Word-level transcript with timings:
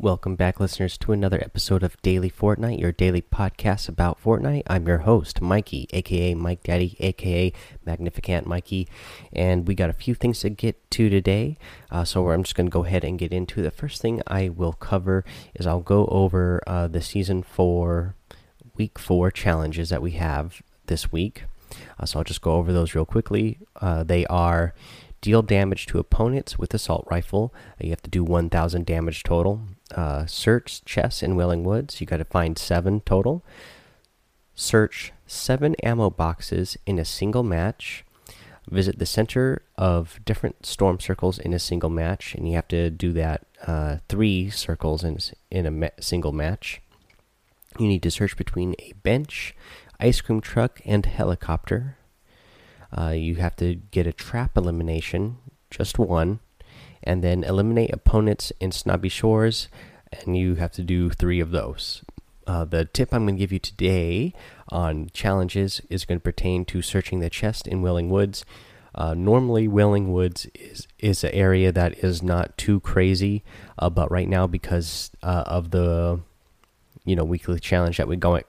Welcome 0.00 0.36
back, 0.36 0.60
listeners, 0.60 0.96
to 0.98 1.10
another 1.10 1.42
episode 1.42 1.82
of 1.82 2.00
Daily 2.02 2.30
Fortnite, 2.30 2.78
your 2.78 2.92
daily 2.92 3.20
podcast 3.20 3.88
about 3.88 4.22
Fortnite. 4.22 4.62
I'm 4.68 4.86
your 4.86 4.98
host, 4.98 5.40
Mikey, 5.40 5.88
aka 5.92 6.34
Mike 6.36 6.62
Daddy, 6.62 6.96
aka 7.00 7.52
Magnificent 7.84 8.46
Mikey, 8.46 8.86
and 9.32 9.66
we 9.66 9.74
got 9.74 9.90
a 9.90 9.92
few 9.92 10.14
things 10.14 10.38
to 10.38 10.50
get 10.50 10.88
to 10.92 11.10
today. 11.10 11.56
Uh, 11.90 12.04
so 12.04 12.30
I'm 12.30 12.44
just 12.44 12.54
going 12.54 12.68
to 12.68 12.72
go 12.72 12.84
ahead 12.84 13.02
and 13.02 13.18
get 13.18 13.32
into 13.32 13.58
it. 13.58 13.64
the 13.64 13.72
first 13.72 14.00
thing 14.00 14.22
I 14.28 14.50
will 14.50 14.72
cover 14.72 15.24
is 15.56 15.66
I'll 15.66 15.80
go 15.80 16.06
over 16.06 16.62
uh, 16.64 16.86
the 16.86 17.02
season 17.02 17.42
four, 17.42 18.14
week 18.76 19.00
four 19.00 19.32
challenges 19.32 19.88
that 19.88 20.00
we 20.00 20.12
have 20.12 20.62
this 20.86 21.10
week. 21.10 21.42
Uh, 21.98 22.06
so 22.06 22.20
I'll 22.20 22.24
just 22.24 22.40
go 22.40 22.52
over 22.52 22.72
those 22.72 22.94
real 22.94 23.04
quickly. 23.04 23.58
Uh, 23.80 24.04
they 24.04 24.24
are 24.26 24.74
deal 25.20 25.42
damage 25.42 25.86
to 25.86 25.98
opponents 25.98 26.56
with 26.56 26.72
assault 26.72 27.04
rifle. 27.10 27.52
you 27.80 27.90
have 27.90 28.02
to 28.02 28.10
do 28.10 28.22
1,000 28.22 28.86
damage 28.86 29.24
total 29.24 29.62
uh, 29.94 30.26
search 30.26 30.84
chests 30.84 31.22
in 31.22 31.36
Wailing 31.36 31.64
Woods. 31.64 32.00
You 32.00 32.06
got 32.06 32.18
to 32.18 32.24
find 32.24 32.58
seven 32.58 33.00
total. 33.00 33.44
Search 34.54 35.12
seven 35.26 35.74
ammo 35.82 36.10
boxes 36.10 36.76
in 36.86 36.98
a 36.98 37.04
single 37.04 37.42
match. 37.42 38.04
Visit 38.70 38.98
the 38.98 39.06
center 39.06 39.62
of 39.76 40.20
different 40.24 40.66
storm 40.66 41.00
circles 41.00 41.38
in 41.38 41.54
a 41.54 41.58
single 41.58 41.88
match, 41.88 42.34
and 42.34 42.46
you 42.46 42.54
have 42.54 42.68
to 42.68 42.90
do 42.90 43.12
that 43.14 43.46
uh, 43.66 43.98
three 44.08 44.50
circles 44.50 45.02
in 45.04 45.18
in 45.50 45.64
a 45.64 45.70
ma 45.70 45.88
single 46.00 46.32
match. 46.32 46.82
You 47.78 47.88
need 47.88 48.02
to 48.02 48.10
search 48.10 48.36
between 48.36 48.74
a 48.78 48.92
bench, 49.02 49.54
ice 50.00 50.20
cream 50.20 50.40
truck, 50.40 50.80
and 50.84 51.06
helicopter. 51.06 51.96
Uh, 52.96 53.10
you 53.10 53.36
have 53.36 53.56
to 53.56 53.76
get 53.76 54.06
a 54.06 54.12
trap 54.12 54.56
elimination, 54.56 55.38
just 55.70 55.98
one 55.98 56.40
and 57.02 57.22
then 57.22 57.44
eliminate 57.44 57.92
opponents 57.92 58.52
in 58.60 58.72
Snobby 58.72 59.08
Shores, 59.08 59.68
and 60.12 60.36
you 60.36 60.56
have 60.56 60.72
to 60.72 60.82
do 60.82 61.10
three 61.10 61.40
of 61.40 61.50
those. 61.50 62.02
Uh, 62.46 62.64
the 62.64 62.86
tip 62.86 63.12
I'm 63.12 63.24
going 63.24 63.36
to 63.36 63.38
give 63.38 63.52
you 63.52 63.58
today 63.58 64.32
on 64.70 65.10
challenges 65.12 65.82
is 65.90 66.04
going 66.04 66.18
to 66.18 66.22
pertain 66.22 66.64
to 66.66 66.80
searching 66.80 67.20
the 67.20 67.28
chest 67.28 67.66
in 67.66 67.82
Wailing 67.82 68.08
Woods. 68.08 68.44
Uh, 68.94 69.14
normally, 69.14 69.68
Wailing 69.68 70.12
Woods 70.12 70.46
is 70.54 70.88
is 70.98 71.22
an 71.22 71.30
area 71.32 71.70
that 71.70 72.02
is 72.02 72.22
not 72.22 72.56
too 72.56 72.80
crazy, 72.80 73.44
uh, 73.78 73.90
but 73.90 74.10
right 74.10 74.28
now 74.28 74.46
because 74.46 75.10
uh, 75.22 75.44
of 75.46 75.70
the 75.70 76.20
you 77.04 77.14
know 77.14 77.24
weekly 77.24 77.60
challenge 77.60 77.98
that 77.98 78.08
we 78.08 78.16
going 78.16 78.44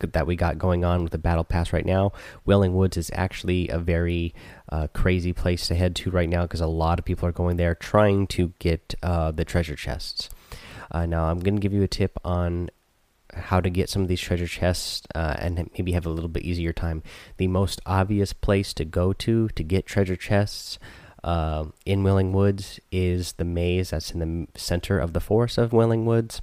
that 0.00 0.26
we 0.26 0.36
got 0.36 0.58
going 0.58 0.84
on 0.84 1.02
with 1.02 1.12
the 1.12 1.18
battle 1.18 1.44
pass 1.44 1.72
right 1.72 1.86
now. 1.86 2.12
Wailing 2.44 2.74
Woods 2.74 2.96
is 2.96 3.10
actually 3.14 3.68
a 3.68 3.78
very 3.78 4.34
uh, 4.70 4.88
crazy 4.92 5.32
place 5.32 5.68
to 5.68 5.74
head 5.74 5.94
to 5.96 6.10
right 6.10 6.28
now 6.28 6.42
because 6.42 6.60
a 6.60 6.66
lot 6.66 6.98
of 6.98 7.04
people 7.04 7.28
are 7.28 7.32
going 7.32 7.56
there 7.56 7.74
trying 7.74 8.26
to 8.28 8.52
get 8.58 8.94
uh, 9.02 9.30
the 9.30 9.44
treasure 9.44 9.76
chests. 9.76 10.28
Uh, 10.90 11.06
now, 11.06 11.26
I'm 11.26 11.40
going 11.40 11.54
to 11.54 11.60
give 11.60 11.72
you 11.72 11.82
a 11.82 11.88
tip 11.88 12.18
on 12.24 12.70
how 13.34 13.60
to 13.60 13.70
get 13.70 13.88
some 13.88 14.02
of 14.02 14.08
these 14.08 14.20
treasure 14.20 14.46
chests 14.46 15.02
uh, 15.14 15.36
and 15.38 15.70
maybe 15.74 15.92
have 15.92 16.06
a 16.06 16.10
little 16.10 16.28
bit 16.28 16.42
easier 16.42 16.72
time. 16.72 17.02
The 17.36 17.46
most 17.46 17.80
obvious 17.86 18.32
place 18.32 18.74
to 18.74 18.84
go 18.84 19.12
to 19.14 19.48
to 19.48 19.62
get 19.62 19.86
treasure 19.86 20.16
chests 20.16 20.78
uh, 21.22 21.66
in 21.84 22.02
Wailing 22.02 22.32
Woods 22.32 22.80
is 22.90 23.32
the 23.32 23.44
maze 23.44 23.90
that's 23.90 24.10
in 24.10 24.18
the 24.20 24.58
center 24.58 24.98
of 24.98 25.12
the 25.12 25.20
forest 25.20 25.58
of 25.58 25.72
Wailing 25.72 26.06
Woods. 26.06 26.40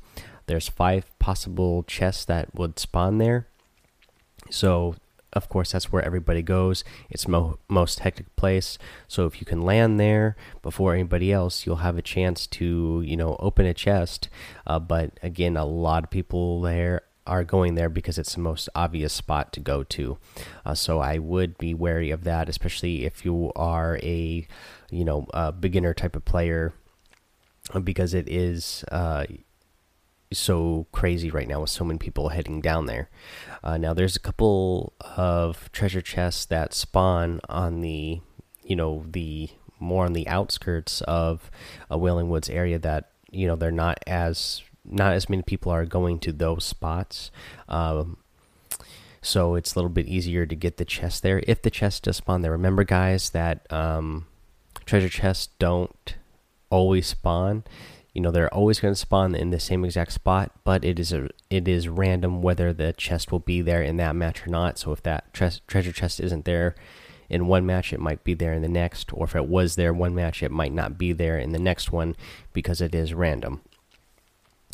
There's 0.47 0.67
five 0.67 1.17
possible 1.19 1.83
chests 1.83 2.25
that 2.25 2.55
would 2.55 2.79
spawn 2.79 3.17
there. 3.17 3.47
So, 4.49 4.95
of 5.33 5.49
course, 5.49 5.73
that's 5.73 5.91
where 5.91 6.03
everybody 6.03 6.41
goes. 6.41 6.83
It's 7.09 7.27
mo 7.27 7.59
most 7.67 7.99
hectic 7.99 8.33
place. 8.35 8.77
So, 9.07 9.25
if 9.25 9.39
you 9.39 9.45
can 9.45 9.61
land 9.61 9.99
there 9.99 10.35
before 10.61 10.93
anybody 10.93 11.31
else, 11.31 11.65
you'll 11.65 11.77
have 11.77 11.97
a 11.97 12.01
chance 12.01 12.47
to, 12.47 13.03
you 13.05 13.17
know, 13.17 13.35
open 13.39 13.65
a 13.65 13.73
chest. 13.73 14.29
Uh, 14.65 14.79
but 14.79 15.19
again, 15.21 15.57
a 15.57 15.65
lot 15.65 16.05
of 16.05 16.09
people 16.09 16.61
there 16.61 17.01
are 17.27 17.43
going 17.43 17.75
there 17.75 17.89
because 17.89 18.17
it's 18.17 18.33
the 18.33 18.39
most 18.39 18.69
obvious 18.73 19.13
spot 19.13 19.51
to 19.53 19.59
go 19.59 19.83
to. 19.83 20.17
Uh, 20.65 20.73
so 20.73 20.99
I 20.99 21.17
would 21.17 21.57
be 21.57 21.73
wary 21.73 22.09
of 22.09 22.23
that, 22.23 22.47
especially 22.47 23.05
if 23.05 23.25
you 23.25 23.51
are 23.55 23.99
a, 24.01 24.47
you 24.89 25.03
know, 25.03 25.27
a 25.33 25.51
beginner 25.51 25.93
type 25.93 26.15
of 26.15 26.23
player, 26.23 26.73
because 27.83 28.13
it 28.13 28.29
is, 28.29 28.85
uh, 28.91 29.25
so 30.31 30.87
crazy 30.91 31.31
right 31.31 31.47
now 31.47 31.61
with 31.61 31.69
so 31.69 31.83
many 31.83 31.99
people 31.99 32.29
heading 32.29 32.61
down 32.61 32.85
there. 32.85 33.09
Uh, 33.63 33.77
now, 33.77 33.93
there's 33.93 34.15
a 34.15 34.19
couple 34.19 34.93
of 34.99 35.71
treasure 35.71 36.01
chests 36.01 36.45
that 36.45 36.73
spawn 36.73 37.39
on 37.49 37.81
the, 37.81 38.21
you 38.63 38.75
know, 38.75 39.05
the 39.09 39.49
more 39.79 40.05
on 40.05 40.13
the 40.13 40.27
outskirts 40.27 41.01
of 41.01 41.51
a 41.89 41.97
Wailing 41.97 42.29
Woods 42.29 42.49
area 42.49 42.79
that 42.79 43.11
you 43.31 43.47
know 43.47 43.55
they're 43.55 43.71
not 43.71 43.99
as 44.07 44.63
not 44.85 45.13
as 45.13 45.29
many 45.29 45.43
people 45.43 45.71
are 45.71 45.85
going 45.85 46.19
to 46.19 46.31
those 46.31 46.63
spots. 46.63 47.31
Um, 47.67 48.17
so 49.21 49.55
it's 49.55 49.75
a 49.75 49.77
little 49.77 49.89
bit 49.89 50.07
easier 50.07 50.45
to 50.45 50.55
get 50.55 50.77
the 50.77 50.85
chest 50.85 51.23
there 51.23 51.43
if 51.47 51.61
the 51.61 51.69
chest 51.69 52.03
does 52.03 52.17
spawn 52.17 52.41
there. 52.41 52.51
Remember, 52.51 52.83
guys, 52.83 53.31
that 53.31 53.71
um, 53.71 54.27
treasure 54.85 55.09
chests 55.09 55.49
don't 55.59 56.15
always 56.69 57.07
spawn 57.07 57.63
you 58.17 58.23
know 58.23 58.31
they're 58.31 58.51
always 58.51 58.79
going 58.79 58.95
to 58.95 58.99
spawn 58.99 59.35
in 59.35 59.51
the 59.51 59.59
same 59.59 59.85
exact 59.85 60.11
spot 60.11 60.51
but 60.63 60.83
it 60.83 60.97
is 60.99 61.13
a 61.13 61.29
it 61.51 61.67
is 61.67 61.87
random 61.87 62.41
whether 62.41 62.73
the 62.73 62.91
chest 62.93 63.31
will 63.31 63.37
be 63.37 63.61
there 63.61 63.83
in 63.83 63.97
that 63.97 64.15
match 64.15 64.45
or 64.47 64.49
not. 64.49 64.79
So 64.79 64.91
if 64.91 65.03
that 65.03 65.31
tre 65.35 65.51
treasure 65.67 65.91
chest 65.91 66.19
isn't 66.19 66.45
there 66.45 66.73
in 67.29 67.45
one 67.45 67.63
match 67.63 67.93
it 67.93 67.99
might 67.99 68.23
be 68.23 68.33
there 68.33 68.53
in 68.53 68.63
the 68.63 68.67
next 68.67 69.13
or 69.13 69.25
if 69.25 69.35
it 69.35 69.47
was 69.47 69.75
there 69.75 69.93
one 69.93 70.15
match 70.15 70.41
it 70.41 70.49
might 70.49 70.73
not 70.73 70.97
be 70.97 71.13
there 71.13 71.37
in 71.37 71.51
the 71.51 71.59
next 71.59 71.91
one 71.91 72.15
because 72.53 72.81
it 72.81 72.95
is 72.95 73.13
random. 73.13 73.61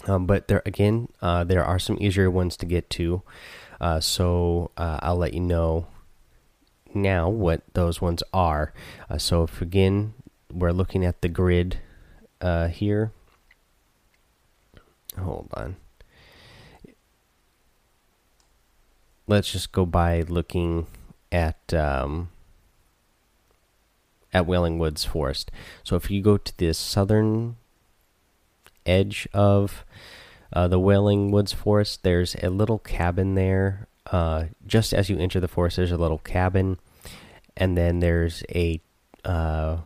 Um, 0.06 0.26
but 0.26 0.48
there 0.48 0.62
again 0.66 1.10
uh, 1.22 1.44
there 1.44 1.66
are 1.66 1.80
some 1.80 1.98
easier 2.00 2.32
ones 2.32 2.56
to 2.58 2.66
get 2.66 2.90
to. 2.92 3.24
Uh, 3.82 4.00
so 4.00 4.72
uh, 4.78 5.00
I'll 5.02 5.18
let 5.18 5.34
you 5.34 5.42
know 5.42 5.88
now 6.94 7.28
what 7.28 7.64
those 7.74 8.00
ones 8.00 8.24
are. 8.32 8.72
Uh, 9.10 9.18
so 9.18 9.44
if 9.44 9.62
again 9.62 10.14
we're 10.50 10.72
looking 10.72 11.04
at 11.04 11.22
the 11.22 11.28
grid 11.28 11.80
uh, 12.40 12.70
here 12.70 13.12
hold 15.20 15.50
on. 15.54 15.76
Let's 19.28 19.52
just 19.52 19.72
go 19.72 19.86
by 19.86 20.22
looking 20.22 20.88
at 21.32 21.74
um, 21.74 22.30
at 24.34 24.46
Wailing 24.46 24.80
Woods 24.80 25.06
Forest. 25.06 25.52
So 25.84 25.96
if 25.96 26.12
you 26.12 26.22
go 26.22 26.38
to 26.38 26.58
the 26.58 26.74
southern 26.74 27.56
edge 28.86 29.28
of 29.34 29.86
uh, 30.52 30.68
the 30.68 30.80
Wailing 30.80 31.32
Woods 31.32 31.54
Forest, 31.54 32.04
there's 32.04 32.36
a 32.36 32.50
little 32.50 32.80
cabin 32.80 33.36
there. 33.36 33.88
Uh, 34.12 34.46
just 34.68 34.94
as 34.94 35.10
you 35.10 35.18
enter 35.18 35.40
the 35.40 35.48
forest, 35.48 35.78
there's 35.78 35.92
a 35.92 35.98
little 35.98 36.18
cabin, 36.20 36.78
and 37.56 37.78
then 37.78 38.00
there's 38.00 38.44
a 38.50 38.82
uh, 39.24 39.78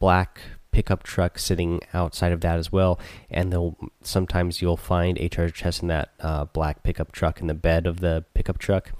black 0.00 0.40
pickup 0.76 1.02
truck 1.02 1.38
sitting 1.38 1.80
outside 1.94 2.32
of 2.32 2.42
that 2.42 2.58
as 2.58 2.70
well. 2.70 3.00
And 3.30 3.50
they'll 3.50 3.78
sometimes 4.02 4.60
you'll 4.60 4.76
find 4.76 5.16
a 5.16 5.26
treasure 5.26 5.54
chest 5.54 5.80
in 5.80 5.88
that 5.88 6.10
uh, 6.20 6.44
black 6.44 6.82
pickup 6.82 7.12
truck 7.12 7.40
in 7.40 7.46
the 7.46 7.54
bed 7.54 7.86
of 7.86 8.00
the 8.00 8.26
pickup 8.34 8.58
truck. 8.58 8.92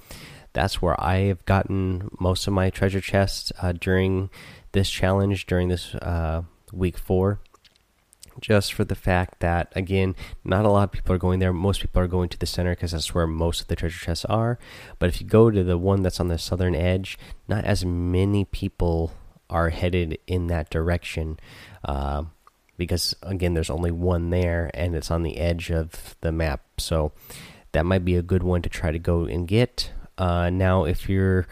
That's 0.55 0.81
where 0.81 0.99
I 0.99 1.17
have 1.29 1.45
gotten 1.45 2.09
most 2.19 2.47
of 2.47 2.55
my 2.55 2.71
treasure 2.71 3.03
chests 3.03 3.53
uh, 3.61 3.73
during 3.73 4.31
this 4.73 4.89
challenge 4.89 5.45
during 5.45 5.69
this 5.69 5.95
uh, 5.97 6.45
week 6.73 6.97
four. 6.97 7.41
Just 8.41 8.73
for 8.73 8.85
the 8.85 8.95
fact 8.95 9.41
that, 9.41 9.71
again, 9.77 10.15
not 10.45 10.65
a 10.65 10.71
lot 10.71 10.85
of 10.85 10.93
people 10.93 11.15
are 11.15 11.19
going 11.19 11.41
there. 11.41 11.53
Most 11.53 11.83
people 11.83 12.01
are 12.01 12.09
going 12.09 12.31
to 12.31 12.39
the 12.39 12.47
center 12.47 12.75
because 12.75 12.93
that's 12.93 13.15
where 13.15 13.27
most 13.27 13.61
of 13.61 13.69
the 13.69 13.77
treasure 13.77 14.03
chests 14.03 14.25
are. 14.27 14.59
But 14.99 15.11
if 15.11 15.21
you 15.21 15.27
go 15.27 15.51
to 15.51 15.63
the 15.63 15.79
one 15.79 16.03
that's 16.03 16.21
on 16.21 16.29
the 16.29 16.39
southern 16.39 16.75
edge, 16.75 17.19
not 17.49 17.65
as 17.65 17.85
many 17.85 18.45
people 18.47 19.13
are 19.49 19.71
headed 19.71 20.19
in 20.27 20.49
that 20.49 20.71
direction 20.71 21.39
uh, 21.85 22.25
because 22.77 23.15
again 23.23 23.55
there's 23.55 23.71
only 23.71 23.91
one 23.91 24.31
there 24.31 24.71
and 24.75 24.95
it's 24.95 25.11
on 25.11 25.23
the 25.23 25.39
edge 25.39 25.71
of 25.71 26.17
the 26.21 26.33
map. 26.33 26.63
So 26.79 27.13
that 27.73 27.87
might 27.87 28.05
be 28.05 28.17
a 28.17 28.23
good 28.23 28.43
one 28.43 28.63
to 28.63 28.69
try 28.69 28.91
to 28.91 28.99
go 28.99 29.25
and 29.25 29.47
get. 29.47 29.93
Uh, 30.19 30.51
now 30.51 30.85
if 30.85 31.09
you're 31.09 31.47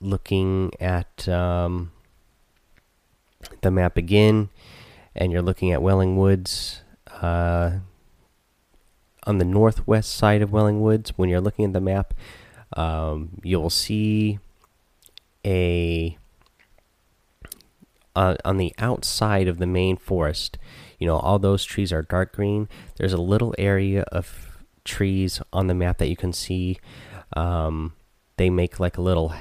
looking 0.00 0.72
at 0.80 1.28
um, 1.28 1.92
the 3.60 3.70
map 3.70 3.96
again 3.96 4.48
and 5.14 5.30
you're 5.30 5.42
looking 5.42 5.72
at 5.72 5.82
Wailing 5.82 6.16
Woods 6.16 6.82
uh, 7.20 7.78
on 9.24 9.38
the 9.38 9.44
northwest 9.44 10.14
side 10.14 10.42
of 10.42 10.52
Wailing 10.52 10.80
Woods 10.80 11.12
when 11.16 11.28
you're 11.28 11.40
looking 11.40 11.64
at 11.66 11.72
the 11.72 11.80
map 11.80 12.14
um, 12.74 13.40
you'll 13.42 13.70
see 13.70 14.38
a 15.44 16.16
uh, 18.14 18.36
on 18.44 18.56
the 18.56 18.74
outside 18.78 19.48
of 19.48 19.58
the 19.58 19.66
main 19.66 19.96
forest, 19.96 20.58
you 20.98 21.06
know, 21.06 21.16
all 21.16 21.38
those 21.38 21.64
trees 21.64 21.92
are 21.92 22.02
dark 22.02 22.34
green. 22.34 22.68
There's 22.96 23.12
a 23.12 23.20
little 23.20 23.54
area 23.58 24.02
of 24.12 24.64
trees 24.84 25.40
on 25.52 25.66
the 25.66 25.74
map 25.74 25.98
that 25.98 26.08
you 26.08 26.16
can 26.16 26.32
see. 26.32 26.78
Um, 27.34 27.94
they 28.36 28.50
make 28.50 28.78
like 28.78 28.98
a 28.98 29.02
little, 29.02 29.34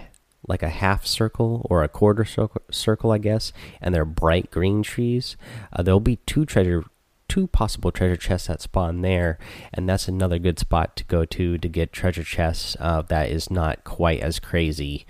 like 0.47 0.63
a 0.63 0.69
half 0.69 1.05
circle 1.05 1.65
or 1.69 1.83
a 1.83 1.89
quarter 1.89 2.25
circle, 2.25 2.61
circle 2.71 3.11
I 3.11 3.17
guess, 3.17 3.51
and 3.81 3.93
they're 3.93 4.05
bright 4.05 4.51
green 4.51 4.83
trees. 4.83 5.35
Uh, 5.73 5.83
there'll 5.83 5.99
be 5.99 6.17
two 6.25 6.45
treasure 6.45 6.85
two 7.27 7.47
possible 7.47 7.93
treasure 7.93 8.17
chests 8.17 8.47
that 8.47 8.59
spawn 8.61 9.01
there, 9.01 9.39
and 9.73 9.87
that's 9.87 10.09
another 10.09 10.37
good 10.37 10.59
spot 10.59 10.97
to 10.97 11.05
go 11.05 11.23
to 11.23 11.57
to 11.57 11.69
get 11.69 11.93
treasure 11.93 12.25
chests 12.25 12.75
uh, 12.79 13.01
that 13.03 13.29
is 13.29 13.49
not 13.49 13.85
quite 13.85 14.19
as 14.19 14.37
crazy 14.37 15.05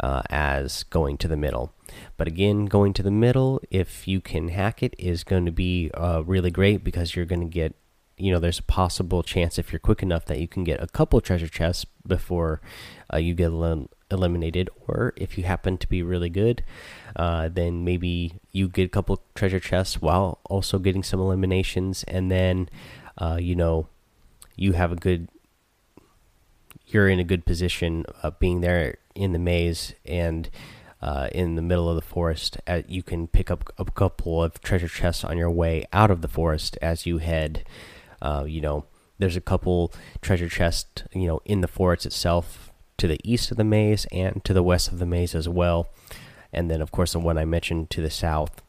uh, 0.00 0.22
as 0.30 0.82
going 0.84 1.16
to 1.18 1.28
the 1.28 1.36
middle. 1.36 1.72
But 2.16 2.28
again, 2.28 2.66
going 2.66 2.92
to 2.94 3.02
the 3.02 3.10
middle, 3.10 3.60
if 3.70 4.08
you 4.08 4.20
can 4.20 4.48
hack 4.48 4.82
it, 4.82 4.94
is 4.98 5.24
going 5.24 5.46
to 5.46 5.52
be 5.52 5.90
uh, 5.94 6.22
really 6.24 6.50
great 6.50 6.84
because 6.84 7.14
you're 7.14 7.26
going 7.26 7.40
to 7.40 7.46
get, 7.46 7.74
you 8.16 8.32
know, 8.32 8.38
there's 8.38 8.58
a 8.58 8.64
possible 8.64 9.22
chance 9.22 9.58
if 9.58 9.72
you're 9.72 9.80
quick 9.80 10.02
enough 10.02 10.24
that 10.26 10.40
you 10.40 10.48
can 10.48 10.64
get 10.64 10.82
a 10.82 10.86
couple 10.86 11.20
treasure 11.20 11.48
chests 11.48 11.84
before 12.06 12.60
uh, 13.12 13.18
you 13.18 13.34
get 13.34 13.46
elim 13.46 13.88
eliminated. 14.10 14.68
Or 14.86 15.12
if 15.16 15.36
you 15.38 15.44
happen 15.44 15.78
to 15.78 15.88
be 15.88 16.02
really 16.02 16.30
good, 16.30 16.62
uh, 17.16 17.48
then 17.48 17.84
maybe 17.84 18.40
you 18.52 18.68
get 18.68 18.86
a 18.86 18.90
couple 18.90 19.22
treasure 19.34 19.60
chests 19.60 20.00
while 20.00 20.38
also 20.44 20.78
getting 20.78 21.02
some 21.02 21.20
eliminations, 21.20 22.04
and 22.04 22.30
then, 22.30 22.68
uh, 23.18 23.38
you 23.40 23.56
know, 23.56 23.88
you 24.56 24.72
have 24.72 24.92
a 24.92 24.96
good 24.96 25.28
you're 26.86 27.08
in 27.08 27.18
a 27.18 27.24
good 27.24 27.44
position 27.44 28.04
of 28.22 28.38
being 28.38 28.60
there 28.60 28.98
in 29.14 29.32
the 29.32 29.38
maze 29.38 29.94
and 30.04 30.50
uh, 31.00 31.28
in 31.32 31.56
the 31.56 31.62
middle 31.62 31.88
of 31.88 31.96
the 31.96 32.02
forest. 32.02 32.58
Uh, 32.66 32.82
you 32.86 33.02
can 33.02 33.26
pick 33.26 33.50
up 33.50 33.72
a 33.76 33.84
couple 33.84 34.42
of 34.42 34.60
treasure 34.60 34.88
chests 34.88 35.24
on 35.24 35.36
your 35.36 35.50
way 35.50 35.84
out 35.92 36.10
of 36.10 36.22
the 36.22 36.28
forest 36.28 36.78
as 36.80 37.06
you 37.06 37.18
head. 37.18 37.64
Uh, 38.20 38.44
you 38.46 38.60
know, 38.60 38.84
there's 39.18 39.36
a 39.36 39.40
couple 39.40 39.92
treasure 40.20 40.48
chests, 40.48 41.02
you 41.12 41.26
know, 41.26 41.40
in 41.44 41.60
the 41.60 41.68
forest 41.68 42.06
itself 42.06 42.70
to 42.98 43.08
the 43.08 43.18
east 43.24 43.50
of 43.50 43.56
the 43.56 43.64
maze 43.64 44.06
and 44.12 44.44
to 44.44 44.54
the 44.54 44.62
west 44.62 44.92
of 44.92 44.98
the 44.98 45.06
maze 45.06 45.34
as 45.34 45.48
well. 45.48 45.88
And 46.52 46.70
then, 46.70 46.80
of 46.80 46.92
course, 46.92 47.12
the 47.12 47.18
one 47.18 47.38
I 47.38 47.44
mentioned 47.44 47.90
to 47.90 48.00
the 48.00 48.10
south. 48.10 48.62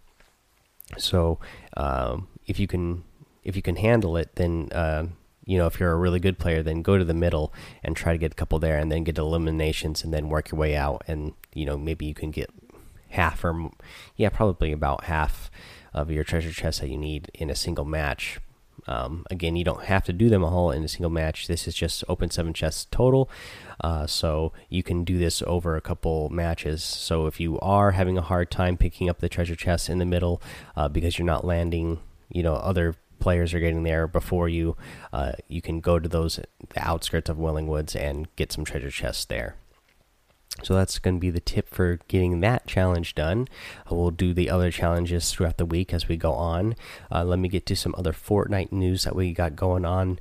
So, 0.98 1.40
um, 1.78 2.28
if 2.48 2.60
you 2.60 2.68
can, 2.68 3.04
if 3.44 3.56
you 3.56 3.62
can 3.62 3.76
handle 3.76 4.18
it, 4.18 4.36
then 4.36 4.70
uh, 4.72 5.08
you 5.46 5.58
know, 5.58 5.68
if 5.68 5.80
you're 5.80 5.92
a 5.92 5.98
really 5.98 6.20
good 6.20 6.40
player, 6.40 6.64
then 6.64 6.82
go 6.82 6.98
to 6.98 7.04
the 7.04 7.14
middle 7.14 7.54
and 7.84 7.96
try 7.96 8.14
to 8.14 8.18
get 8.18 8.32
a 8.32 8.36
couple 8.36 8.60
there, 8.60 8.78
and 8.78 8.92
then 8.92 9.04
get 9.04 9.18
eliminations, 9.18 10.04
and 10.04 10.14
then 10.14 10.30
work 10.30 10.52
your 10.52 10.60
way 10.60 10.76
out, 10.76 11.04
and 11.08 11.34
you 11.54 11.66
know, 11.66 11.78
maybe 11.78 12.06
you 12.06 12.14
can 12.14 12.32
get 12.32 12.50
half 13.10 13.44
or 13.44 13.70
yeah, 14.16 14.30
probably 14.30 14.72
about 14.72 15.06
half 15.06 15.52
of 15.94 16.10
your 16.10 16.24
treasure 16.24 16.52
chests 16.52 16.82
that 16.82 16.90
you 16.90 16.98
need 16.98 17.30
in 17.34 17.50
a 17.50 17.56
single 17.56 17.86
match. 17.86 18.40
Um, 18.88 19.26
again, 19.30 19.56
you 19.56 19.64
don't 19.64 19.86
have 19.86 20.04
to 20.06 20.14
do 20.14 20.30
them 20.30 20.44
all 20.44 20.72
in 20.72 20.84
a 20.84 20.88
single 20.88 21.12
match. 21.12 21.48
This 21.48 21.68
is 21.68 21.76
just 21.76 22.04
open 22.10 22.32
seven 22.32 22.54
chests 22.54 22.86
total, 22.92 23.30
uh, 23.82 24.08
so 24.08 24.52
you 24.70 24.84
can 24.84 25.04
do 25.04 25.18
this 25.18 25.42
over 25.44 25.76
a 25.76 25.82
couple 25.82 26.30
matches. 26.30 26.84
So 26.84 27.28
if 27.28 27.40
you 27.40 27.60
are 27.60 27.92
having 27.92 28.18
a 28.18 28.22
hard 28.22 28.52
time 28.52 28.76
picking 28.76 29.10
up 29.10 29.20
the 29.20 29.30
treasure 29.30 29.56
chests 29.56 29.90
in 29.90 30.00
the 30.00 30.06
middle 30.06 30.42
uh, 30.76 30.90
because 30.90 31.18
you're 31.18 31.26
not 31.26 31.46
landing, 31.46 32.00
you 32.30 32.44
know, 32.44 32.56
other 32.56 32.96
players 33.24 33.54
are 33.54 33.60
getting 33.62 33.84
there 33.84 34.06
before 34.06 34.50
you, 34.50 34.76
uh, 35.14 35.32
you 35.48 35.62
can 35.62 35.80
go 35.80 35.98
to 35.98 36.10
those 36.10 36.36
the 36.36 36.88
outskirts 36.88 37.30
of 37.30 37.40
Wailing 37.40 37.68
Woods 37.68 37.96
and 37.96 38.28
get 38.36 38.52
some 38.52 38.66
treasure 38.66 38.92
chests 38.92 39.24
there. 39.24 39.56
So 40.62 40.76
that's 40.76 41.00
going 41.00 41.16
to 41.16 41.22
be 41.22 41.30
the 41.30 41.40
tip 41.40 41.70
for 41.70 42.00
getting 42.10 42.42
that 42.42 42.68
challenge 42.68 43.16
done. 43.16 43.48
We'll 43.90 44.12
do 44.12 44.34
the 44.34 44.50
other 44.50 44.72
challenges 44.72 45.32
throughout 45.32 45.58
the 45.58 45.66
week 45.66 45.94
as 45.94 46.10
we 46.10 46.18
go 46.18 46.34
on. 46.34 46.76
Uh, 47.10 47.24
let 47.24 47.40
me 47.40 47.48
get 47.48 47.66
to 47.68 47.78
some 47.78 47.96
other 47.98 48.12
Fortnite 48.12 48.74
news 48.74 49.06
that 49.06 49.16
we 49.16 49.32
got 49.32 49.56
going 49.56 49.86
on 49.86 50.20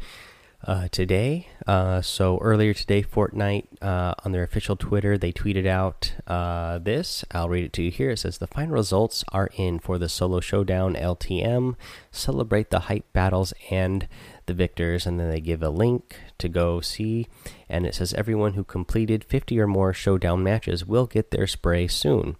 uh, 0.65 0.89
today. 0.89 1.49
Uh, 1.67 2.01
so 2.01 2.39
earlier 2.39 2.73
today, 2.73 3.03
Fortnite 3.03 3.67
uh, 3.83 4.15
on 4.25 4.33
their 4.33 4.43
official 4.43 4.77
Twitter, 4.77 5.19
they 5.19 5.33
tweeted 5.33 5.67
out 5.67 6.15
uh, 6.27 6.79
this. 6.79 7.25
I'll 7.33 7.49
read 7.49 7.65
it 7.65 7.73
to 7.75 7.83
you 7.83 7.91
here. 7.91 8.11
It 8.11 8.19
says 8.19 8.39
the 8.39 8.47
final 8.47 8.75
results 8.75 9.25
are 9.33 9.51
in 9.57 9.79
for 9.79 9.99
the 9.99 10.09
solo 10.09 10.41
showdown 10.41 10.95
LTM. 10.95 11.75
Celebrate 12.11 12.71
the 12.71 12.81
hype 12.81 13.13
battles 13.13 13.53
and 13.71 14.09
the 14.47 14.55
victors, 14.55 15.07
and 15.07 15.19
then 15.19 15.31
they 15.31 15.41
give 15.41 15.63
a 15.63 15.71
link 15.71 16.17
to 16.39 16.49
go 16.49 16.81
see. 16.81 17.27
And 17.69 17.87
it 17.87 17.95
says 17.95 18.15
everyone 18.15 18.55
who 18.55 18.65
completed 18.65 19.25
50 19.25 19.59
or 19.61 19.67
more 19.67 19.93
showdown 19.93 20.43
matches 20.43 20.87
will 20.87 21.07
get 21.07 21.31
their 21.31 21.47
spray 21.47 21.89
soon. 21.89 22.37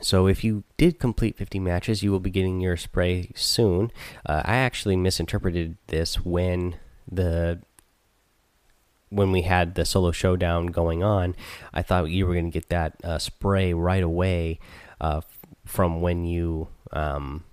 So 0.00 0.26
if 0.26 0.44
you 0.44 0.64
did 0.76 0.98
complete 0.98 1.36
50 1.36 1.58
matches, 1.58 2.02
you 2.02 2.10
will 2.10 2.20
be 2.20 2.30
getting 2.30 2.60
your 2.60 2.76
spray 2.76 3.30
soon. 3.34 3.90
Uh, 4.24 4.42
I 4.44 4.56
actually 4.56 4.96
misinterpreted 4.96 5.76
this 5.88 6.24
when 6.24 6.76
the 7.10 7.60
when 9.08 9.30
we 9.30 9.42
had 9.42 9.76
the 9.76 9.84
solo 9.84 10.10
showdown 10.10 10.66
going 10.66 11.02
on. 11.02 11.36
I 11.72 11.82
thought 11.82 12.10
you 12.10 12.26
were 12.26 12.34
going 12.34 12.50
to 12.50 12.58
get 12.58 12.68
that 12.70 12.96
uh, 13.04 13.18
spray 13.18 13.72
right 13.72 14.02
away 14.02 14.58
uh, 15.00 15.20
from 15.64 16.00
when 16.00 16.24
you 16.24 16.68
um, 16.92 17.44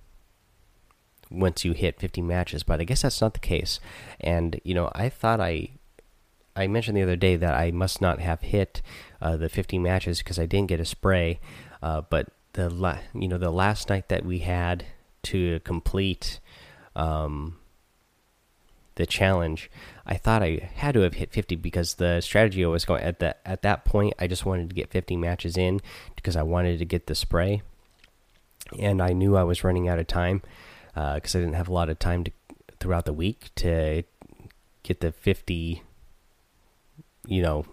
once 1.30 1.64
you 1.64 1.72
hit 1.72 2.00
50 2.00 2.22
matches, 2.22 2.62
but 2.62 2.80
I 2.80 2.84
guess 2.84 3.02
that's 3.02 3.20
not 3.20 3.34
the 3.34 3.40
case. 3.40 3.80
And 4.20 4.60
you 4.64 4.74
know, 4.74 4.90
I 4.94 5.08
thought 5.08 5.40
I 5.40 5.70
I 6.56 6.66
mentioned 6.66 6.96
the 6.96 7.02
other 7.02 7.16
day 7.16 7.36
that 7.36 7.54
I 7.54 7.70
must 7.70 8.00
not 8.00 8.20
have 8.20 8.40
hit 8.42 8.80
uh, 9.20 9.36
the 9.36 9.48
50 9.48 9.78
matches 9.78 10.18
because 10.18 10.38
I 10.38 10.46
didn't 10.46 10.68
get 10.68 10.80
a 10.80 10.84
spray. 10.84 11.40
Uh, 11.82 12.02
but 12.08 12.28
the 12.54 12.70
la 12.70 12.98
you 13.14 13.28
know 13.28 13.38
the 13.38 13.50
last 13.50 13.88
night 13.88 14.08
that 14.08 14.24
we 14.24 14.40
had 14.40 14.86
to 15.22 15.60
complete 15.60 16.40
um, 16.96 17.56
the 18.96 19.06
challenge, 19.06 19.70
I 20.06 20.14
thought 20.14 20.42
I 20.42 20.70
had 20.74 20.94
to 20.94 21.00
have 21.00 21.14
hit 21.14 21.32
50 21.32 21.56
because 21.56 21.94
the 21.94 22.20
strategy 22.20 22.64
I 22.64 22.68
was 22.68 22.84
going 22.84 23.02
at 23.02 23.18
that 23.18 23.40
at 23.44 23.62
that 23.62 23.84
point. 23.84 24.14
I 24.18 24.26
just 24.26 24.46
wanted 24.46 24.68
to 24.68 24.74
get 24.74 24.90
50 24.90 25.16
matches 25.16 25.56
in 25.56 25.80
because 26.14 26.36
I 26.36 26.42
wanted 26.42 26.78
to 26.78 26.84
get 26.84 27.06
the 27.06 27.14
spray, 27.14 27.62
and 28.78 29.02
I 29.02 29.12
knew 29.12 29.36
I 29.36 29.42
was 29.42 29.64
running 29.64 29.88
out 29.88 29.98
of 29.98 30.06
time 30.06 30.42
because 30.94 31.34
uh, 31.34 31.38
I 31.38 31.40
didn't 31.40 31.54
have 31.54 31.68
a 31.68 31.72
lot 31.72 31.88
of 31.90 31.98
time 31.98 32.24
to 32.24 32.30
throughout 32.78 33.04
the 33.04 33.12
week 33.12 33.50
to 33.56 34.04
get 34.82 35.00
the 35.00 35.10
50 35.10 35.82
you 37.26 37.40
know 37.40 37.64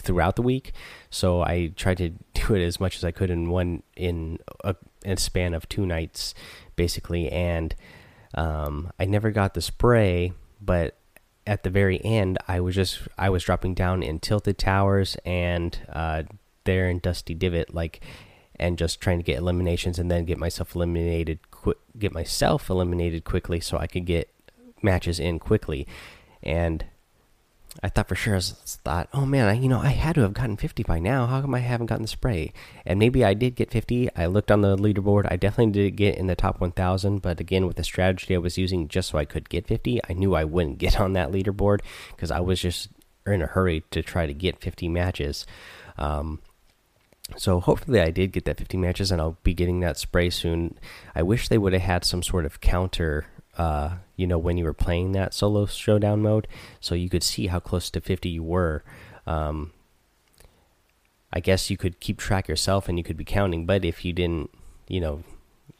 throughout 0.00 0.36
the 0.36 0.42
week. 0.42 0.72
So 1.10 1.42
I 1.42 1.72
tried 1.76 1.98
to 1.98 2.10
do 2.34 2.54
it 2.54 2.64
as 2.64 2.80
much 2.80 2.96
as 2.96 3.04
I 3.04 3.10
could 3.10 3.30
in 3.30 3.48
one 3.50 3.82
in 3.96 4.38
a, 4.64 4.74
in 5.04 5.12
a 5.12 5.16
span 5.16 5.54
of 5.54 5.68
two 5.68 5.86
nights, 5.86 6.34
basically. 6.76 7.30
And 7.30 7.74
um, 8.34 8.92
I 8.98 9.04
never 9.04 9.30
got 9.30 9.54
the 9.54 9.62
spray, 9.62 10.32
but 10.60 10.96
at 11.46 11.62
the 11.62 11.70
very 11.70 12.02
end, 12.04 12.38
I 12.46 12.60
was 12.60 12.74
just 12.74 13.00
I 13.18 13.30
was 13.30 13.44
dropping 13.44 13.74
down 13.74 14.02
in 14.02 14.20
tilted 14.20 14.58
towers 14.58 15.16
and 15.24 15.76
uh, 15.88 16.24
there 16.64 16.88
in 16.88 16.98
Dusty 16.98 17.34
Divot, 17.34 17.74
like, 17.74 18.00
and 18.56 18.78
just 18.78 19.00
trying 19.00 19.18
to 19.18 19.24
get 19.24 19.38
eliminations 19.38 19.98
and 19.98 20.10
then 20.10 20.24
get 20.24 20.38
myself 20.38 20.74
eliminated, 20.74 21.40
get 21.98 22.12
myself 22.12 22.68
eliminated 22.68 23.24
quickly 23.24 23.58
so 23.60 23.78
I 23.78 23.86
could 23.86 24.04
get 24.04 24.32
matches 24.82 25.18
in 25.18 25.38
quickly. 25.38 25.86
And 26.42 26.84
I 27.82 27.88
thought 27.88 28.08
for 28.08 28.16
sure, 28.16 28.36
I 28.36 28.40
thought, 28.40 29.08
oh 29.14 29.24
man, 29.24 29.46
I, 29.46 29.52
you 29.52 29.68
know, 29.68 29.78
I 29.78 29.90
had 29.90 30.16
to 30.16 30.22
have 30.22 30.34
gotten 30.34 30.56
50 30.56 30.82
by 30.82 30.98
now. 30.98 31.26
How 31.26 31.40
come 31.40 31.54
I 31.54 31.60
haven't 31.60 31.86
gotten 31.86 32.02
the 32.02 32.08
spray? 32.08 32.52
And 32.84 32.98
maybe 32.98 33.24
I 33.24 33.32
did 33.32 33.54
get 33.54 33.70
50. 33.70 34.10
I 34.16 34.26
looked 34.26 34.50
on 34.50 34.60
the 34.60 34.76
leaderboard. 34.76 35.28
I 35.30 35.36
definitely 35.36 35.72
did 35.72 35.96
get 35.96 36.16
in 36.16 36.26
the 36.26 36.34
top 36.34 36.60
1,000. 36.60 37.22
But 37.22 37.38
again, 37.38 37.66
with 37.66 37.76
the 37.76 37.84
strategy 37.84 38.34
I 38.34 38.38
was 38.38 38.58
using 38.58 38.88
just 38.88 39.10
so 39.10 39.18
I 39.18 39.24
could 39.24 39.48
get 39.48 39.68
50, 39.68 40.00
I 40.08 40.12
knew 40.14 40.34
I 40.34 40.44
wouldn't 40.44 40.78
get 40.78 41.00
on 41.00 41.12
that 41.12 41.30
leaderboard 41.30 41.80
because 42.10 42.30
I 42.30 42.40
was 42.40 42.60
just 42.60 42.88
in 43.24 43.42
a 43.42 43.46
hurry 43.46 43.84
to 43.92 44.02
try 44.02 44.26
to 44.26 44.34
get 44.34 44.60
50 44.60 44.88
matches. 44.88 45.46
Um, 45.96 46.40
so 47.36 47.60
hopefully 47.60 48.00
I 48.00 48.10
did 48.10 48.32
get 48.32 48.44
that 48.46 48.58
50 48.58 48.76
matches 48.78 49.12
and 49.12 49.20
I'll 49.20 49.38
be 49.44 49.54
getting 49.54 49.80
that 49.80 49.96
spray 49.96 50.30
soon. 50.30 50.76
I 51.14 51.22
wish 51.22 51.48
they 51.48 51.58
would 51.58 51.72
have 51.72 51.82
had 51.82 52.04
some 52.04 52.22
sort 52.22 52.44
of 52.44 52.60
counter 52.60 53.26
uh, 53.60 53.98
you 54.16 54.26
know, 54.26 54.38
when 54.38 54.56
you 54.56 54.64
were 54.64 54.72
playing 54.72 55.12
that 55.12 55.34
solo 55.34 55.66
showdown 55.66 56.22
mode, 56.22 56.48
so 56.80 56.94
you 56.94 57.10
could 57.10 57.22
see 57.22 57.48
how 57.48 57.60
close 57.60 57.90
to 57.90 58.00
50 58.00 58.26
you 58.26 58.42
were. 58.42 58.82
Um, 59.26 59.72
I 61.30 61.40
guess 61.40 61.68
you 61.68 61.76
could 61.76 62.00
keep 62.00 62.16
track 62.16 62.48
yourself 62.48 62.88
and 62.88 62.96
you 62.96 63.04
could 63.04 63.18
be 63.18 63.24
counting, 63.24 63.66
but 63.66 63.84
if 63.84 64.02
you 64.02 64.14
didn't, 64.14 64.48
you 64.88 64.98
know, 64.98 65.24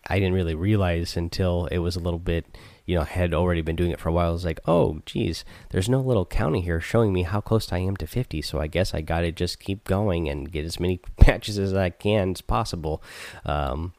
I 0.09 0.19
didn't 0.19 0.35
really 0.35 0.55
realize 0.55 1.17
until 1.17 1.69
it 1.73 1.79
was 1.79 1.97
a 1.97 2.01
little 2.01 2.19
bit, 2.19 2.45
you 2.85 2.97
know, 2.97 3.01
I 3.01 3.07
had 3.07 3.33
already 3.33 3.63
been 3.63 3.77
doing 3.77 3.93
it 3.93 3.99
for 3.99 4.11
a 4.11 4.13
while. 4.13 4.29
I 4.29 4.33
was 4.33 4.45
like, 4.45 4.61
oh, 4.67 5.01
geez, 5.07 5.43
there's 5.71 5.89
no 5.89 6.01
little 6.01 6.27
counting 6.27 6.65
here 6.65 6.83
showing 6.83 7.15
me 7.15 7.23
how 7.23 7.41
close 7.41 7.73
I 7.73 7.79
am 7.79 7.97
to 7.97 8.07
50. 8.07 8.43
So 8.43 8.61
I 8.61 8.67
guess 8.67 8.93
I 8.93 9.01
got 9.01 9.23
to 9.23 9.33
just 9.33 9.59
keep 9.59 9.85
going 9.85 10.29
and 10.29 10.53
get 10.53 10.67
as 10.67 10.79
many 10.79 11.01
matches 11.27 11.59
as 11.59 11.73
I 11.73 11.89
can 11.89 12.33
as 12.33 12.43
possible. 12.43 13.03
Um, 13.47 13.95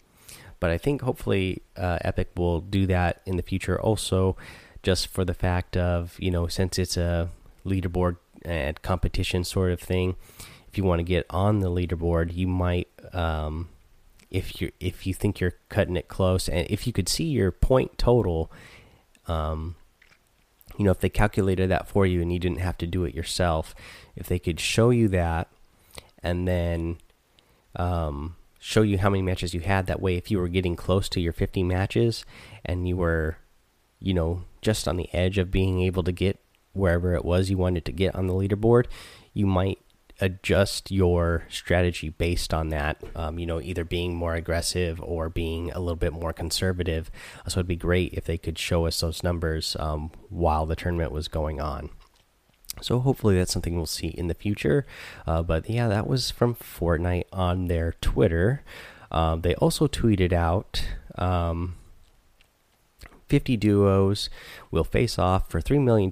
but 0.62 0.70
I 0.70 0.78
think 0.78 1.02
hopefully 1.02 1.64
uh, 1.76 1.98
Epic 2.02 2.30
will 2.38 2.62
do 2.62 2.86
that 2.86 3.22
in 3.26 3.36
the 3.36 3.44
future 3.44 3.82
also, 3.82 4.38
just 4.84 5.08
for 5.08 5.26
the 5.26 5.34
fact 5.34 5.76
of, 5.76 6.16
you 6.20 6.32
know, 6.32 6.48
since 6.48 6.80
it's 6.80 6.96
a 6.96 7.30
leaderboard 7.66 8.18
and 8.46 8.82
competition 8.82 9.44
sort 9.44 9.72
of 9.72 9.80
thing, 9.82 10.16
if 10.70 10.78
you 10.78 10.84
want 10.84 11.00
to 11.00 11.04
get 11.04 11.26
on 11.32 11.60
the 11.60 11.70
leaderboard, 11.70 12.34
you 12.34 12.48
might. 12.48 12.88
Um, 13.12 13.68
if 14.30 14.62
you 14.62 14.72
if 14.80 15.06
you 15.06 15.14
think 15.14 15.42
you're 15.42 15.56
cutting 15.68 15.98
it 15.98 16.08
close, 16.08 16.48
and 16.48 16.66
if 16.70 16.88
you 16.88 16.94
could 16.94 17.10
see 17.10 17.26
your 17.26 17.52
point 17.52 17.98
total, 17.98 18.50
um, 19.28 19.76
you 20.78 20.86
know, 20.86 20.92
if 20.92 21.00
they 21.02 21.10
calculated 21.10 21.70
that 21.70 21.90
for 21.90 22.06
you 22.06 22.22
and 22.22 22.32
you 22.32 22.40
didn't 22.40 22.60
have 22.60 22.78
to 22.78 22.88
do 22.88 23.04
it 23.04 23.14
yourself, 23.14 23.76
if 24.16 24.28
they 24.28 24.40
could 24.40 24.60
show 24.60 24.90
you 24.90 25.10
that, 25.10 25.50
and 26.24 26.48
then 26.48 26.98
um, 27.76 28.38
show 28.62 28.84
you 28.84 29.00
how 29.00 29.10
many 29.10 29.24
matches 29.24 29.54
you 29.54 29.60
had. 29.60 29.88
That 29.88 30.02
way, 30.02 30.16
if 30.16 30.30
you 30.30 30.40
were 30.40 30.48
getting 30.48 30.76
close 30.76 31.10
to 31.10 31.20
your 31.20 31.34
50 31.34 31.64
matches 31.64 32.24
and 32.64 32.88
you 32.88 32.96
were, 32.96 33.38
you 34.00 34.14
know, 34.14 34.44
just 34.62 34.88
on 34.88 34.96
the 34.96 35.14
edge 35.14 35.40
of 35.40 35.52
being 35.52 35.82
able 35.82 36.04
to 36.04 36.12
get 36.12 36.40
wherever 36.74 37.16
it 37.16 37.26
was 37.26 37.50
you 37.50 37.58
wanted 37.58 37.84
to 37.86 37.92
get 37.92 38.16
on 38.16 38.28
the 38.28 38.34
leaderboard, 38.34 38.86
you 39.34 39.48
might 39.48 39.80
adjust 40.22 40.92
your 40.92 41.44
strategy 41.50 42.10
based 42.10 42.54
on 42.54 42.70
that. 42.70 43.02
Um, 43.16 43.40
you 43.40 43.48
know, 43.48 43.60
either 43.60 43.84
being 43.84 44.16
more 44.16 44.36
aggressive 44.36 45.02
or 45.02 45.28
being 45.28 45.72
a 45.72 45.80
little 45.80 45.96
bit 45.96 46.14
more 46.14 46.32
conservative. 46.32 47.10
So 47.48 47.60
it'd 47.60 47.68
be 47.68 47.76
great 47.76 48.14
if 48.14 48.26
they 48.26 48.38
could 48.38 48.60
show 48.60 48.86
us 48.86 49.00
those 49.00 49.24
numbers 49.24 49.76
um, 49.80 50.12
while 50.30 50.68
the 50.68 50.76
tournament 50.76 51.12
was 51.12 51.28
going 51.28 51.60
on. 51.60 51.90
So 52.80 53.00
hopefully 53.00 53.38
that's 53.38 53.52
something 53.52 53.76
we'll 53.76 53.86
see 53.86 54.08
in 54.08 54.28
the 54.28 54.34
future. 54.34 54.86
Uh, 55.28 55.42
but 55.44 55.70
yeah, 55.70 55.88
that 55.88 56.08
was 56.08 56.32
from 56.32 56.56
Fortnite 56.56 57.26
on 57.34 57.68
their 57.68 57.96
Twitter. 58.02 58.64
Um, 59.12 59.42
they 59.42 59.56
also 59.56 59.88
tweeted 59.88 60.32
out 60.32 60.84
um, 61.16 61.76
50 63.28 63.58
duos 63.58 64.30
will 64.72 64.84
face 64.84 65.20
off 65.20 65.50
for 65.50 65.62
$3 65.62 65.84
million 65.84 66.10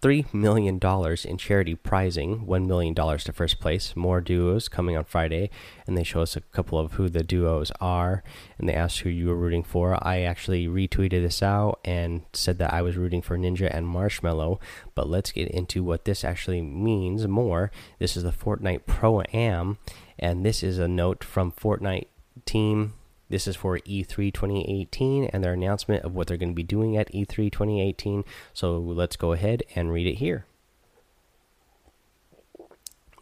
$3 0.00 0.32
million 0.34 0.80
in 1.24 1.38
charity 1.38 1.74
prizing, 1.74 2.46
$1 2.46 2.66
million 2.66 2.94
to 2.94 3.32
first 3.32 3.60
place. 3.60 3.94
More 3.96 4.20
duos 4.20 4.68
coming 4.68 4.96
on 4.96 5.04
Friday, 5.04 5.50
and 5.86 5.96
they 5.96 6.02
show 6.02 6.22
us 6.22 6.36
a 6.36 6.40
couple 6.40 6.78
of 6.78 6.92
who 6.92 7.08
the 7.08 7.22
duos 7.22 7.70
are, 7.80 8.22
and 8.58 8.68
they 8.68 8.74
asked 8.74 9.00
who 9.00 9.08
you 9.08 9.28
were 9.28 9.36
rooting 9.36 9.62
for. 9.62 9.98
I 10.06 10.20
actually 10.20 10.66
retweeted 10.66 11.22
this 11.22 11.42
out 11.42 11.80
and 11.84 12.22
said 12.32 12.58
that 12.58 12.72
I 12.72 12.82
was 12.82 12.96
rooting 12.96 13.22
for 13.22 13.36
Ninja 13.36 13.74
and 13.74 13.86
Marshmello, 13.86 14.60
but 14.94 15.08
let's 15.08 15.32
get 15.32 15.48
into 15.48 15.82
what 15.82 16.04
this 16.04 16.24
actually 16.24 16.62
means 16.62 17.26
more. 17.26 17.70
This 17.98 18.16
is 18.16 18.22
the 18.22 18.32
Fortnite 18.32 18.86
Pro 18.86 19.22
Am, 19.32 19.78
and 20.18 20.44
this 20.44 20.62
is 20.62 20.78
a 20.78 20.88
note 20.88 21.24
from 21.24 21.52
Fortnite 21.52 22.06
team 22.44 22.94
this 23.28 23.46
is 23.46 23.56
for 23.56 23.78
E3 23.78 24.32
2018 24.32 25.24
and 25.26 25.42
their 25.42 25.54
announcement 25.54 26.04
of 26.04 26.14
what 26.14 26.28
they're 26.28 26.36
going 26.36 26.52
to 26.52 26.54
be 26.54 26.62
doing 26.62 26.96
at 26.96 27.12
E3 27.12 27.50
2018. 27.50 28.24
So 28.52 28.78
let's 28.78 29.16
go 29.16 29.32
ahead 29.32 29.62
and 29.74 29.92
read 29.92 30.06
it 30.06 30.14
here. 30.14 30.46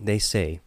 They 0.00 0.18
say 0.18 0.60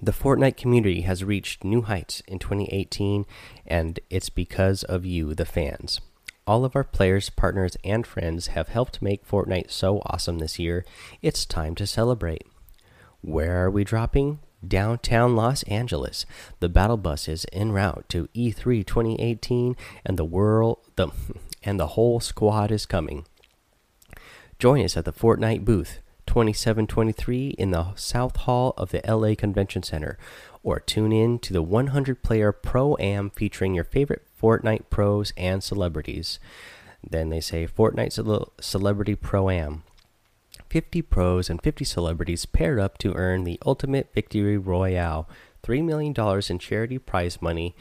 the 0.00 0.12
Fortnite 0.12 0.56
community 0.56 1.02
has 1.02 1.24
reached 1.24 1.64
new 1.64 1.82
heights 1.82 2.22
in 2.26 2.38
2018, 2.38 3.26
and 3.66 4.00
it's 4.10 4.30
because 4.30 4.82
of 4.84 5.04
you, 5.04 5.34
the 5.34 5.44
fans. 5.44 6.00
All 6.46 6.64
of 6.64 6.74
our 6.74 6.84
players, 6.84 7.30
partners, 7.30 7.76
and 7.84 8.06
friends 8.06 8.48
have 8.48 8.68
helped 8.68 9.02
make 9.02 9.28
Fortnite 9.28 9.70
so 9.70 10.00
awesome 10.06 10.38
this 10.38 10.58
year. 10.58 10.84
It's 11.20 11.44
time 11.44 11.74
to 11.74 11.86
celebrate. 11.86 12.46
Where 13.20 13.64
are 13.64 13.70
we 13.70 13.84
dropping? 13.84 14.38
Downtown 14.66 15.36
Los 15.36 15.62
Angeles. 15.64 16.26
The 16.60 16.68
battle 16.68 16.96
bus 16.96 17.28
is 17.28 17.46
en 17.52 17.72
route 17.72 18.08
to 18.08 18.28
E3 18.34 18.86
2018 18.86 19.76
and 20.04 20.18
the 20.18 20.24
world 20.24 20.78
the 20.96 21.08
and 21.62 21.78
the 21.78 21.88
whole 21.88 22.20
squad 22.20 22.70
is 22.70 22.86
coming. 22.86 23.26
Join 24.58 24.84
us 24.84 24.96
at 24.96 25.04
the 25.04 25.12
Fortnite 25.12 25.64
booth 25.64 26.00
2723 26.26 27.50
in 27.58 27.70
the 27.70 27.94
South 27.94 28.36
Hall 28.36 28.74
of 28.76 28.90
the 28.90 29.02
LA 29.08 29.34
Convention 29.34 29.82
Center 29.82 30.18
or 30.62 30.80
tune 30.80 31.12
in 31.12 31.38
to 31.38 31.52
the 31.52 31.62
100 31.62 32.22
player 32.22 32.52
Pro 32.52 32.96
Am 32.98 33.30
featuring 33.30 33.74
your 33.74 33.84
favorite 33.84 34.26
Fortnite 34.40 34.90
pros 34.90 35.32
and 35.36 35.62
celebrities. 35.62 36.38
Then 37.08 37.30
they 37.30 37.40
say 37.40 37.66
Fortnite 37.66 38.12
Celebrity 38.60 39.14
Pro 39.14 39.50
Am. 39.50 39.84
50 40.70 41.02
pros 41.02 41.50
and 41.50 41.62
50 41.62 41.84
celebrities 41.84 42.46
paired 42.46 42.78
up 42.78 42.98
to 42.98 43.14
earn 43.14 43.44
the 43.44 43.58
ultimate 43.64 44.12
victory 44.14 44.58
royale 44.58 45.28
$3 45.62 45.84
million 45.84 46.14
in 46.48 46.58
charity 46.58 46.98
prize 46.98 47.42
money 47.42 47.74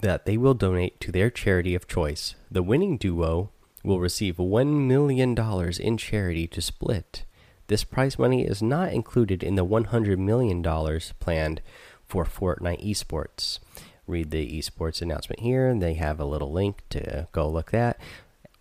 that 0.00 0.26
they 0.26 0.36
will 0.36 0.54
donate 0.54 0.98
to 1.00 1.12
their 1.12 1.30
charity 1.30 1.74
of 1.74 1.86
choice. 1.86 2.34
The 2.50 2.62
winning 2.62 2.96
duo 2.96 3.50
will 3.84 4.00
receive 4.00 4.36
$1 4.36 4.86
million 4.86 5.36
in 5.80 5.96
charity 5.96 6.46
to 6.46 6.60
split. 6.60 7.24
This 7.68 7.84
prize 7.84 8.18
money 8.18 8.44
is 8.44 8.62
not 8.62 8.92
included 8.92 9.42
in 9.42 9.54
the 9.54 9.64
$100 9.64 10.18
million 10.18 10.62
planned 11.20 11.62
for 12.06 12.24
Fortnite 12.24 12.84
esports. 12.84 13.58
Read 14.06 14.30
the 14.30 14.58
esports 14.58 15.00
announcement 15.00 15.40
here, 15.40 15.68
and 15.68 15.80
they 15.80 15.94
have 15.94 16.18
a 16.18 16.24
little 16.24 16.52
link 16.52 16.82
to 16.90 17.28
go 17.32 17.48
look 17.48 17.70
that 17.70 17.98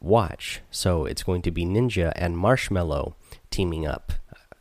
watch. 0.01 0.61
So 0.71 1.05
it's 1.05 1.23
going 1.23 1.41
to 1.43 1.51
be 1.51 1.65
Ninja 1.65 2.11
and 2.15 2.35
Marshmello 2.35 3.13
teaming 3.49 3.85
up. 3.85 4.13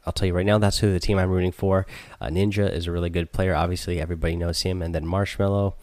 I'll 0.06 0.12
tell 0.12 0.26
you 0.26 0.34
right 0.34 0.46
now, 0.46 0.58
that's 0.58 0.78
who 0.78 0.92
the 0.92 1.00
team 1.00 1.18
I'm 1.18 1.30
rooting 1.30 1.52
for. 1.52 1.86
Uh, 2.20 2.28
Ninja 2.28 2.70
is 2.70 2.86
a 2.86 2.92
really 2.92 3.10
good 3.10 3.32
player. 3.32 3.54
Obviously, 3.54 4.00
everybody 4.00 4.34
knows 4.36 4.62
him. 4.62 4.82
And 4.82 4.94
then 4.94 5.04
Marshmello, 5.04 5.74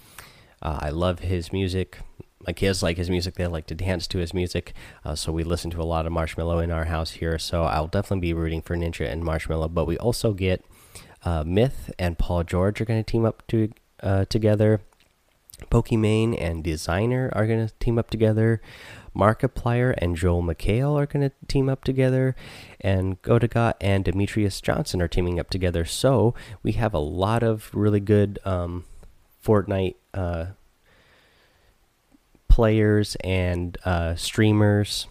uh, 0.62 0.80
I 0.82 0.90
love 0.90 1.20
his 1.20 1.54
music. 1.54 2.00
My 2.46 2.54
kids 2.54 2.82
like 2.82 2.98
his 2.98 3.10
music. 3.10 3.36
They 3.36 3.46
like 3.48 3.68
to 3.68 3.76
dance 3.76 4.08
to 4.08 4.18
his 4.18 4.34
music. 4.34 4.74
Uh, 5.06 5.16
so 5.16 5.32
we 5.32 5.44
listen 5.44 5.70
to 5.72 5.82
a 5.82 5.84
lot 5.84 6.06
of 6.06 6.14
Marshmello 6.14 6.64
in 6.64 6.72
our 6.72 6.86
house 6.86 7.12
here. 7.12 7.38
So 7.38 7.64
I'll 7.64 7.88
definitely 7.88 8.28
be 8.28 8.34
rooting 8.34 8.62
for 8.62 8.76
Ninja 8.76 9.10
and 9.10 9.24
Marshmello. 9.24 9.72
But 9.72 9.86
we 9.86 9.98
also 9.98 10.34
get 10.34 10.66
uh, 11.24 11.44
Myth 11.46 11.92
and 12.00 12.18
Paul 12.18 12.44
George 12.44 12.82
are 12.82 12.86
going 12.86 13.04
to 13.04 13.12
team 13.12 13.26
up 13.26 13.46
to, 13.48 13.72
uh, 14.02 14.26
together. 14.26 14.82
Pokimane 15.72 16.40
and 16.40 16.64
Desiigner 16.64 17.36
are 17.36 17.48
going 17.48 17.68
to 17.68 17.74
team 17.80 17.98
up 17.98 18.10
together. 18.10 18.62
Markiplier 19.18 19.96
and 19.98 20.16
Joel 20.16 20.44
McHale 20.44 20.96
are 20.96 21.06
going 21.06 21.30
to 21.30 21.36
team 21.48 21.70
up 21.70 21.84
together, 21.84 22.36
and 22.80 23.22
Gotaga 23.22 23.74
and 23.82 24.06
Demetrious 24.06 24.62
Johnson 24.62 25.02
are 25.02 25.08
teaming 25.08 25.40
up 25.40 25.50
together. 25.50 25.86
So 25.86 26.36
we 26.64 26.74
have 26.74 26.94
a 26.94 27.00
lot 27.00 27.44
of 27.44 27.70
really 27.74 28.00
good 28.00 28.40
um, 28.46 28.86
Fortnite 29.44 29.96
uh, 30.14 30.48
players 32.48 33.16
and 33.24 33.78
uh, 33.86 34.16
streamers 34.16 35.08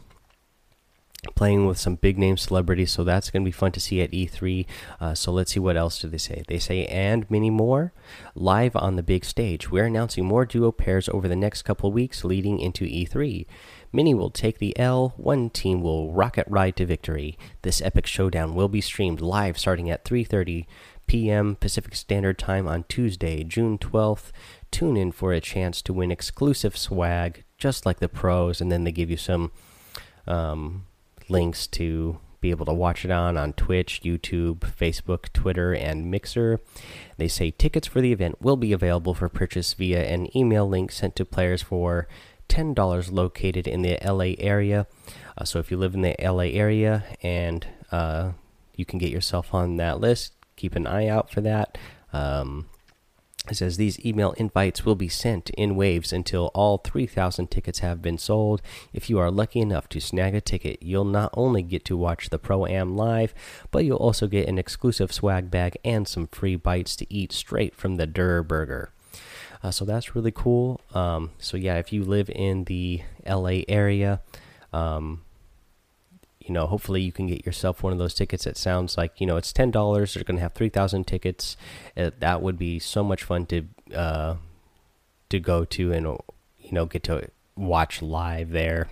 playing 1.35 1.67
with 1.67 1.79
some 1.79 1.97
big 1.97 2.19
name 2.19 2.37
celebrities 2.37 2.91
so 2.93 3.05
that's 3.05 3.31
going 3.31 3.43
to 3.43 3.49
be 3.49 3.53
fun 3.53 3.73
to 3.73 3.81
see 3.81 4.01
at 4.01 4.11
e3 4.11 4.67
uh, 5.01 5.15
so 5.15 5.33
let's 5.33 5.53
see 5.53 5.61
what 5.61 5.77
else 5.77 6.01
do 6.01 6.09
they 6.09 6.19
say 6.19 6.43
they 6.49 6.59
say 6.59 6.87
and 6.87 7.29
many 7.31 7.51
more 7.51 7.93
live 8.35 8.77
on 8.77 8.97
the 8.97 9.03
big 9.03 9.25
stage 9.25 9.71
we're 9.71 9.87
announcing 9.87 10.25
more 10.25 10.45
duo 10.45 10.71
pairs 10.71 11.09
over 11.11 11.29
the 11.29 11.37
next 11.37 11.63
couple 11.63 11.91
weeks 11.91 12.25
leading 12.25 12.59
into 12.59 12.85
e3 12.85 13.47
Many 13.97 14.13
will 14.13 14.29
take 14.29 14.59
the 14.59 14.79
L, 14.79 15.15
one 15.17 15.49
team 15.49 15.81
will 15.81 16.13
rocket 16.13 16.47
ride 16.51 16.77
to 16.77 16.85
victory. 16.85 17.39
This 17.63 17.81
epic 17.81 18.07
showdown 18.07 18.55
will 18.55 18.69
be 18.69 18.83
streamed 18.83 19.23
live 19.23 19.59
starting 19.59 19.89
at 19.89 20.05
3:30 20.05 20.67
p.m. 21.07 21.57
Pacific 21.57 21.95
Standard 21.95 22.39
Time 22.39 22.69
on 22.69 22.85
Tuesday, 22.89 23.43
June 23.43 23.79
12th. 23.79 24.33
Tune 24.71 24.99
in 24.99 25.13
for 25.13 25.33
a 25.33 25.41
chance 25.41 25.81
to 25.81 25.95
win 25.95 26.11
exclusive 26.11 26.77
swag 26.77 27.45
just 27.57 27.87
like 27.87 28.01
the 28.01 28.09
pros 28.09 28.61
and 28.61 28.71
then 28.71 28.85
they 28.85 28.93
give 28.93 29.11
you 29.11 29.17
some 29.17 29.51
um, 30.27 30.85
links 31.29 31.67
to 31.69 32.19
be 32.41 32.51
able 32.51 32.67
to 32.67 32.73
watch 32.73 33.05
it 33.05 33.11
on 33.11 33.37
on 33.37 33.53
Twitch, 33.55 34.03
YouTube, 34.05 34.59
Facebook, 34.59 35.33
Twitter, 35.33 35.73
and 35.73 36.11
Mixer. 36.11 36.61
They 37.17 37.29
say 37.29 37.51
tickets 37.51 37.89
for 37.89 38.01
the 38.01 38.13
event 38.13 38.41
will 38.41 38.57
be 38.57 38.73
available 38.73 39.15
for 39.15 39.29
purchase 39.29 39.73
via 39.75 40.05
an 40.05 40.35
email 40.37 40.69
link 40.69 40.93
sent 40.93 41.17
to 41.17 41.25
players 41.25 41.63
for 41.63 42.07
$10 42.49 43.13
located 43.13 43.67
in 43.67 43.83
the 43.83 43.99
LA 44.05 44.35
area. 44.39 44.87
Uh, 45.37 45.45
so 45.45 45.59
if 45.59 45.71
you 45.71 45.77
live 45.77 45.95
in 45.95 46.03
the 46.03 46.15
LA 46.23 46.45
area 46.45 47.05
and 47.23 47.67
uh, 47.91 48.33
you 48.75 48.85
can 48.85 48.99
get 48.99 49.11
yourself 49.11 49.53
on 49.53 49.77
that 49.77 50.01
list, 50.01 50.33
keep 50.55 50.77
an 50.77 50.87
eye 50.87 51.09
out 51.09 51.31
for 51.31 51.41
that. 51.41 51.77
Um, 52.13 52.67
it 53.51 53.57
says 53.57 53.77
these 53.77 54.05
email 54.05 54.33
invites 54.33 54.85
will 54.85 54.95
be 54.95 55.09
sent 55.09 55.51
in 55.51 55.77
waves 55.77 56.13
until 56.13 56.51
all 56.55 56.79
3,000 56.79 57.51
tickets 57.51 57.81
have 57.81 58.03
been 58.03 58.19
sold. 58.19 58.63
If 58.93 59.11
you 59.11 59.19
are 59.19 59.31
lucky 59.31 59.61
enough 59.61 59.89
to 59.91 60.01
snag 60.01 60.35
a 60.35 60.41
ticket, 60.41 60.83
you'll 60.83 61.05
not 61.05 61.31
only 61.35 61.63
get 61.63 61.85
to 61.87 61.97
watch 61.97 62.31
the 62.31 62.39
Pro 62.39 62.67
Am 62.67 62.97
live, 62.97 63.35
but 63.71 63.85
you'll 63.85 63.97
also 63.99 64.27
get 64.27 64.49
an 64.49 64.59
exclusive 64.59 65.13
swag 65.13 65.51
bag 65.51 65.77
and 65.85 66.09
some 66.09 66.27
free 66.29 66.57
bites 66.57 66.97
to 66.97 67.13
eat 67.13 67.33
straight 67.33 67.75
from 67.75 67.97
the 67.97 68.07
Durr 68.07 68.43
Burger. 68.43 68.91
Uh, 69.63 69.71
so 69.71 69.85
that's 69.85 70.15
really 70.15 70.33
cool. 70.33 70.81
Um, 70.95 71.31
so 71.39 71.57
yeah, 71.57 71.77
if 71.77 71.93
you 71.93 72.05
live 72.05 72.31
in 72.31 72.65
the 72.65 73.03
LA 73.27 73.63
area, 73.69 74.21
um, 74.73 75.23
you 76.47 76.53
know, 76.53 76.67
hopefully 76.67 77.03
you 77.03 77.13
can 77.13 77.27
get 77.27 77.45
yourself 77.45 77.83
one 77.83 77.93
of 77.93 77.99
those 77.99 78.15
tickets. 78.15 78.47
It 78.47 78.57
sounds 78.57 78.97
like 78.97 79.21
you 79.21 79.27
know 79.27 79.37
it's 79.37 79.53
ten 79.53 79.71
dollars. 79.71 80.15
They're 80.15 80.25
going 80.25 80.37
to 80.37 80.43
have 80.43 80.55
three 80.55 80.69
thousand 80.69 81.07
tickets. 81.07 81.57
Uh, 81.97 82.11
that 82.21 82.41
would 82.41 82.59
be 82.59 82.79
so 82.79 83.03
much 83.03 83.25
fun 83.25 83.47
to 83.47 83.65
uh, 83.95 84.37
to 85.29 85.41
go 85.41 85.65
to 85.65 85.93
and 85.93 86.07
you 86.07 86.73
know 86.73 86.87
get 86.87 87.03
to 87.05 87.31
watch 87.57 88.01
live 88.01 88.51
there. 88.51 88.89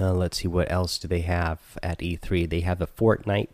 Uh, 0.00 0.12
let's 0.12 0.38
see 0.38 0.48
what 0.48 0.70
else 0.70 0.98
do 0.98 1.08
they 1.08 1.20
have 1.20 1.60
at 1.82 1.98
E3. 1.98 2.48
They 2.48 2.60
have 2.60 2.78
the 2.78 2.86
Fortnite 2.86 3.48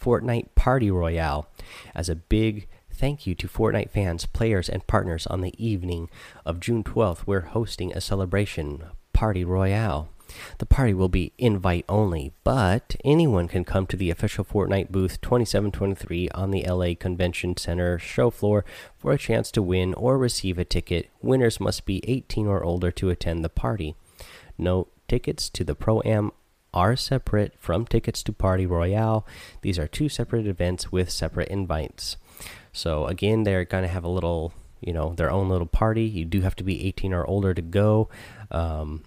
Fortnite 0.00 0.54
Party 0.54 0.90
Royale 0.90 1.48
as 1.94 2.08
a 2.08 2.16
big 2.16 2.66
Thank 2.94 3.26
you 3.26 3.34
to 3.36 3.48
Fortnite 3.48 3.90
fans, 3.90 4.26
players, 4.26 4.68
and 4.68 4.86
partners 4.86 5.26
on 5.26 5.40
the 5.40 5.54
evening 5.58 6.10
of 6.44 6.60
June 6.60 6.84
12th. 6.84 7.26
We're 7.26 7.40
hosting 7.40 7.92
a 7.92 8.00
celebration 8.00 8.84
party 9.12 9.44
royale. 9.44 10.10
The 10.58 10.66
party 10.66 10.94
will 10.94 11.08
be 11.08 11.32
invite 11.38 11.84
only, 11.88 12.32
but 12.44 12.96
anyone 13.04 13.48
can 13.48 13.64
come 13.64 13.86
to 13.86 13.96
the 13.96 14.10
official 14.10 14.44
Fortnite 14.44 14.90
booth 14.90 15.20
2723 15.20 16.28
on 16.30 16.50
the 16.50 16.64
LA 16.64 16.94
Convention 16.98 17.56
Center 17.56 17.98
show 17.98 18.30
floor 18.30 18.64
for 18.98 19.12
a 19.12 19.18
chance 19.18 19.50
to 19.52 19.62
win 19.62 19.94
or 19.94 20.18
receive 20.18 20.58
a 20.58 20.64
ticket. 20.64 21.10
Winners 21.20 21.60
must 21.60 21.84
be 21.84 22.02
18 22.08 22.46
or 22.46 22.62
older 22.62 22.90
to 22.92 23.10
attend 23.10 23.44
the 23.44 23.48
party. 23.48 23.94
Note 24.58 24.90
tickets 25.08 25.48
to 25.50 25.64
the 25.64 25.74
Pro 25.74 26.00
Am 26.04 26.32
are 26.74 26.96
separate 26.96 27.54
from 27.58 27.86
tickets 27.86 28.22
to 28.22 28.32
Party 28.32 28.66
Royale. 28.66 29.26
These 29.60 29.78
are 29.78 29.86
two 29.86 30.08
separate 30.08 30.46
events 30.46 30.90
with 30.90 31.10
separate 31.10 31.48
invites. 31.48 32.16
So, 32.72 33.06
again, 33.06 33.42
they're 33.42 33.64
going 33.64 33.82
to 33.82 33.88
have 33.88 34.04
a 34.04 34.08
little, 34.08 34.54
you 34.80 34.92
know, 34.92 35.14
their 35.14 35.30
own 35.30 35.48
little 35.48 35.66
party. 35.66 36.04
You 36.04 36.24
do 36.24 36.40
have 36.40 36.56
to 36.56 36.64
be 36.64 36.86
18 36.86 37.12
or 37.12 37.26
older 37.26 37.52
to 37.52 37.62
go. 37.62 38.08
Um, 38.50 39.02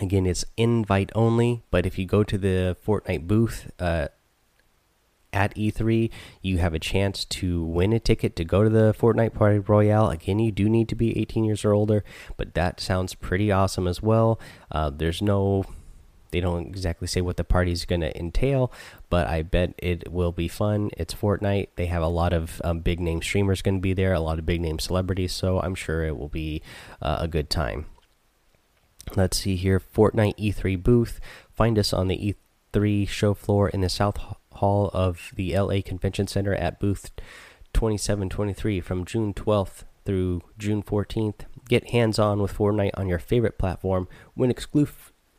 Again, 0.00 0.26
it's 0.26 0.44
invite 0.56 1.10
only, 1.14 1.62
but 1.70 1.86
if 1.86 1.98
you 1.98 2.04
go 2.04 2.22
to 2.22 2.36
the 2.36 2.76
Fortnite 2.84 3.26
booth 3.26 3.70
uh, 3.78 4.08
at 5.32 5.54
E3, 5.54 6.10
you 6.42 6.58
have 6.58 6.74
a 6.74 6.78
chance 6.78 7.24
to 7.26 7.62
win 7.64 7.92
a 7.92 8.00
ticket 8.00 8.36
to 8.36 8.44
go 8.44 8.62
to 8.62 8.70
the 8.70 8.94
Fortnite 8.98 9.34
Party 9.34 9.58
Royale. 9.58 10.10
Again, 10.10 10.38
you 10.38 10.52
do 10.52 10.68
need 10.68 10.88
to 10.88 10.94
be 10.94 11.18
18 11.18 11.44
years 11.44 11.64
or 11.64 11.72
older, 11.72 12.04
but 12.36 12.54
that 12.54 12.80
sounds 12.80 13.14
pretty 13.14 13.50
awesome 13.50 13.86
as 13.86 14.02
well. 14.02 14.38
Uh, 14.70 14.90
there's 14.90 15.22
no, 15.22 15.64
they 16.30 16.40
don't 16.40 16.66
exactly 16.66 17.06
say 17.06 17.22
what 17.22 17.38
the 17.38 17.44
party 17.44 17.72
is 17.72 17.86
going 17.86 18.02
to 18.02 18.18
entail, 18.18 18.70
but 19.08 19.26
I 19.28 19.42
bet 19.42 19.74
it 19.78 20.12
will 20.12 20.32
be 20.32 20.48
fun. 20.48 20.90
It's 20.98 21.14
Fortnite. 21.14 21.68
They 21.76 21.86
have 21.86 22.02
a 22.02 22.08
lot 22.08 22.34
of 22.34 22.60
um, 22.64 22.80
big 22.80 23.00
name 23.00 23.22
streamers 23.22 23.62
going 23.62 23.76
to 23.76 23.80
be 23.80 23.94
there, 23.94 24.12
a 24.12 24.20
lot 24.20 24.38
of 24.38 24.44
big 24.44 24.60
name 24.60 24.78
celebrities, 24.78 25.32
so 25.32 25.60
I'm 25.60 25.74
sure 25.74 26.04
it 26.04 26.18
will 26.18 26.28
be 26.28 26.60
uh, 27.00 27.18
a 27.20 27.28
good 27.28 27.48
time. 27.48 27.86
Let's 29.14 29.38
see 29.38 29.56
here 29.56 29.80
Fortnite 29.80 30.36
E3 30.36 30.82
booth. 30.82 31.20
Find 31.52 31.78
us 31.78 31.92
on 31.92 32.08
the 32.08 32.34
E3 32.74 33.08
show 33.08 33.34
floor 33.34 33.68
in 33.68 33.80
the 33.80 33.88
South 33.88 34.18
Hall 34.52 34.90
of 34.92 35.32
the 35.36 35.56
LA 35.56 35.80
Convention 35.84 36.26
Center 36.26 36.54
at 36.54 36.80
booth 36.80 37.10
2723 37.72 38.80
from 38.80 39.04
June 39.04 39.32
12th 39.32 39.84
through 40.04 40.42
June 40.58 40.82
14th. 40.82 41.40
Get 41.68 41.90
hands 41.90 42.18
on 42.18 42.40
with 42.40 42.56
Fortnite 42.56 42.92
on 42.94 43.08
your 43.08 43.18
favorite 43.18 43.58
platform, 43.58 44.08
win, 44.34 44.52
exclu 44.52 44.88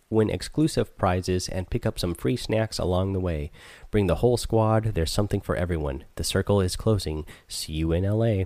win 0.09 0.29
exclusive 0.29 0.97
prizes, 0.97 1.49
and 1.49 1.69
pick 1.69 1.85
up 1.85 1.99
some 1.99 2.13
free 2.15 2.37
snacks 2.37 2.79
along 2.79 3.13
the 3.13 3.19
way. 3.19 3.51
Bring 3.91 4.07
the 4.07 4.15
whole 4.15 4.37
squad, 4.37 4.93
there's 4.93 5.11
something 5.11 5.41
for 5.41 5.55
everyone. 5.55 6.05
The 6.15 6.23
circle 6.23 6.61
is 6.61 6.75
closing. 6.75 7.25
See 7.47 7.73
you 7.73 7.91
in 7.91 8.03
LA. 8.03 8.45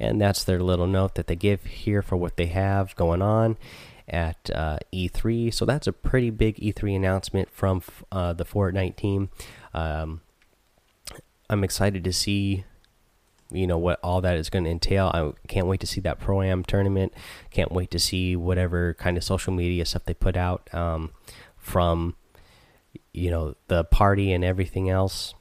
And 0.00 0.20
that's 0.20 0.42
their 0.44 0.60
little 0.60 0.86
note 0.86 1.14
that 1.14 1.26
they 1.26 1.36
give 1.36 1.64
here 1.64 2.02
for 2.02 2.16
what 2.16 2.36
they 2.36 2.46
have 2.46 2.96
going 2.96 3.22
on 3.22 3.58
at 4.08 4.50
uh, 4.54 4.78
E3. 4.92 5.52
So 5.52 5.64
that's 5.64 5.86
a 5.86 5.92
pretty 5.92 6.30
big 6.30 6.56
E3 6.56 6.96
announcement 6.96 7.50
from 7.50 7.82
uh, 8.10 8.32
the 8.32 8.44
Fortnite 8.44 8.96
team. 8.96 9.30
Um, 9.74 10.20
I'm 11.50 11.64
excited 11.64 12.04
to 12.04 12.12
see, 12.12 12.64
you 13.50 13.66
know, 13.66 13.78
what 13.78 14.00
all 14.02 14.20
that 14.20 14.36
is 14.36 14.50
going 14.50 14.64
to 14.64 14.70
entail. 14.70 15.10
I 15.14 15.32
can't 15.46 15.66
wait 15.66 15.80
to 15.80 15.86
see 15.86 16.00
that 16.02 16.20
pro 16.20 16.42
am 16.42 16.64
tournament. 16.64 17.12
Can't 17.50 17.72
wait 17.72 17.90
to 17.92 17.98
see 17.98 18.36
whatever 18.36 18.94
kind 18.94 19.16
of 19.16 19.24
social 19.24 19.52
media 19.52 19.84
stuff 19.84 20.04
they 20.04 20.14
put 20.14 20.36
out 20.36 20.72
um, 20.74 21.10
from, 21.56 22.16
you 23.12 23.30
know, 23.30 23.54
the 23.68 23.84
party 23.84 24.32
and 24.32 24.44
everything 24.44 24.90
else. 24.90 25.34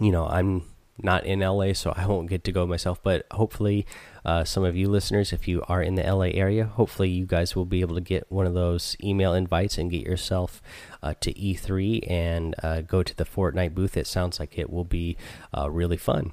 You 0.00 0.12
know, 0.12 0.26
I'm 0.26 0.62
not 1.02 1.24
in 1.24 1.40
LA, 1.40 1.72
so 1.72 1.92
I 1.96 2.06
won't 2.06 2.28
get 2.28 2.44
to 2.44 2.52
go 2.52 2.66
myself. 2.66 3.02
But 3.02 3.26
hopefully, 3.32 3.86
uh, 4.24 4.44
some 4.44 4.64
of 4.64 4.76
you 4.76 4.88
listeners, 4.88 5.32
if 5.32 5.48
you 5.48 5.62
are 5.68 5.82
in 5.82 5.96
the 5.96 6.02
LA 6.02 6.26
area, 6.32 6.64
hopefully 6.64 7.08
you 7.08 7.26
guys 7.26 7.56
will 7.56 7.64
be 7.64 7.80
able 7.80 7.94
to 7.94 8.00
get 8.00 8.30
one 8.30 8.46
of 8.46 8.54
those 8.54 8.96
email 9.02 9.34
invites 9.34 9.76
and 9.76 9.90
get 9.90 10.02
yourself 10.02 10.62
uh, 11.02 11.14
to 11.20 11.32
E3 11.34 12.10
and 12.10 12.54
uh, 12.62 12.80
go 12.80 13.02
to 13.02 13.16
the 13.16 13.24
Fortnite 13.24 13.74
booth. 13.74 13.96
It 13.96 14.06
sounds 14.06 14.38
like 14.38 14.58
it 14.58 14.70
will 14.70 14.84
be 14.84 15.16
uh, 15.56 15.70
really 15.70 15.96
fun. 15.96 16.32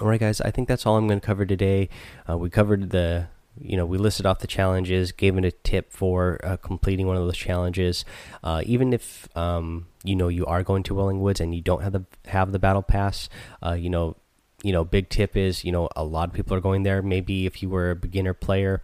All 0.00 0.08
right, 0.08 0.20
guys, 0.20 0.40
I 0.40 0.50
think 0.50 0.68
that's 0.68 0.86
all 0.86 0.96
I'm 0.96 1.06
going 1.06 1.20
to 1.20 1.26
cover 1.26 1.44
today. 1.44 1.88
Uh, 2.28 2.38
we 2.38 2.48
covered 2.50 2.90
the 2.90 3.28
you 3.60 3.76
know 3.76 3.84
we 3.84 3.98
listed 3.98 4.26
off 4.26 4.38
the 4.38 4.46
challenges 4.46 5.12
gave 5.12 5.36
it 5.36 5.44
a 5.44 5.50
tip 5.50 5.92
for 5.92 6.40
uh, 6.42 6.56
completing 6.56 7.06
one 7.06 7.16
of 7.16 7.24
those 7.24 7.36
challenges. 7.36 8.04
Uh, 8.42 8.62
even 8.64 8.92
if 8.92 9.28
um, 9.36 9.86
you 10.04 10.16
know 10.16 10.28
you 10.28 10.46
are 10.46 10.62
going 10.62 10.82
to 10.84 10.94
Wailing 10.94 11.20
Woods 11.20 11.40
and 11.40 11.54
you 11.54 11.60
don't 11.60 11.82
have 11.82 11.92
the 11.92 12.04
have 12.26 12.52
the 12.52 12.58
battle 12.58 12.82
pass 12.82 13.28
uh, 13.64 13.72
you 13.72 13.90
know 13.90 14.16
you 14.62 14.72
know 14.72 14.84
big 14.84 15.08
tip 15.08 15.36
is 15.36 15.64
you 15.64 15.72
know 15.72 15.88
a 15.96 16.04
lot 16.04 16.28
of 16.28 16.34
people 16.34 16.56
are 16.56 16.60
going 16.60 16.82
there. 16.82 17.02
Maybe 17.02 17.46
if 17.46 17.62
you 17.62 17.68
were 17.68 17.90
a 17.90 17.96
beginner 17.96 18.34
player 18.34 18.82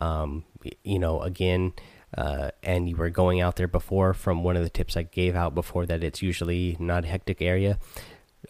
um, 0.00 0.44
you 0.82 0.98
know 0.98 1.20
again 1.20 1.74
uh, 2.16 2.50
and 2.62 2.88
you 2.88 2.96
were 2.96 3.10
going 3.10 3.40
out 3.40 3.56
there 3.56 3.68
before 3.68 4.14
from 4.14 4.42
one 4.42 4.56
of 4.56 4.62
the 4.62 4.70
tips 4.70 4.96
I 4.96 5.02
gave 5.02 5.36
out 5.36 5.54
before 5.54 5.84
that 5.86 6.02
it's 6.02 6.22
usually 6.22 6.76
not 6.80 7.04
a 7.04 7.08
hectic 7.08 7.42
area 7.42 7.78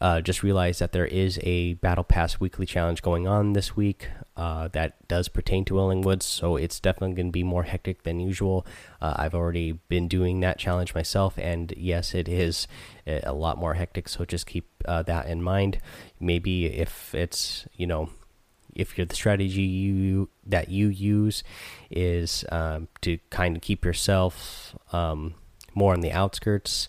uh, 0.00 0.20
just 0.20 0.42
realize 0.42 0.78
that 0.78 0.92
there 0.92 1.06
is 1.06 1.40
a 1.42 1.74
Battle 1.74 2.04
Pass 2.04 2.38
weekly 2.38 2.66
challenge 2.66 3.02
going 3.02 3.26
on 3.26 3.54
this 3.54 3.76
week 3.76 4.08
uh, 4.38 4.68
that 4.68 5.06
does 5.08 5.28
pertain 5.28 5.64
to 5.66 5.74
Wailing 5.74 6.02
Woods, 6.02 6.24
so 6.24 6.56
it's 6.56 6.78
definitely 6.78 7.16
going 7.16 7.28
to 7.28 7.32
be 7.32 7.42
more 7.42 7.64
hectic 7.64 8.04
than 8.04 8.20
usual. 8.20 8.64
Uh, 9.02 9.14
I've 9.16 9.34
already 9.34 9.72
been 9.88 10.06
doing 10.06 10.40
that 10.40 10.58
challenge 10.58 10.94
myself, 10.94 11.36
and 11.36 11.74
yes, 11.76 12.14
it 12.14 12.28
is 12.28 12.68
a 13.06 13.32
lot 13.32 13.58
more 13.58 13.74
hectic, 13.74 14.08
so 14.08 14.24
just 14.24 14.46
keep 14.46 14.66
uh, 14.84 15.02
that 15.02 15.26
in 15.26 15.42
mind. 15.42 15.80
Maybe 16.20 16.66
if 16.66 17.14
it's, 17.14 17.66
you 17.76 17.86
know, 17.86 18.10
if 18.76 18.96
you're 18.96 19.06
the 19.06 19.16
strategy 19.16 19.62
you 19.62 20.28
that 20.46 20.68
you 20.68 20.86
use 20.86 21.42
is 21.90 22.44
um, 22.52 22.86
to 23.00 23.18
kind 23.30 23.56
of 23.56 23.62
keep 23.62 23.84
yourself 23.84 24.76
um, 24.92 25.34
more 25.74 25.94
on 25.94 26.00
the 26.00 26.12
outskirts 26.12 26.88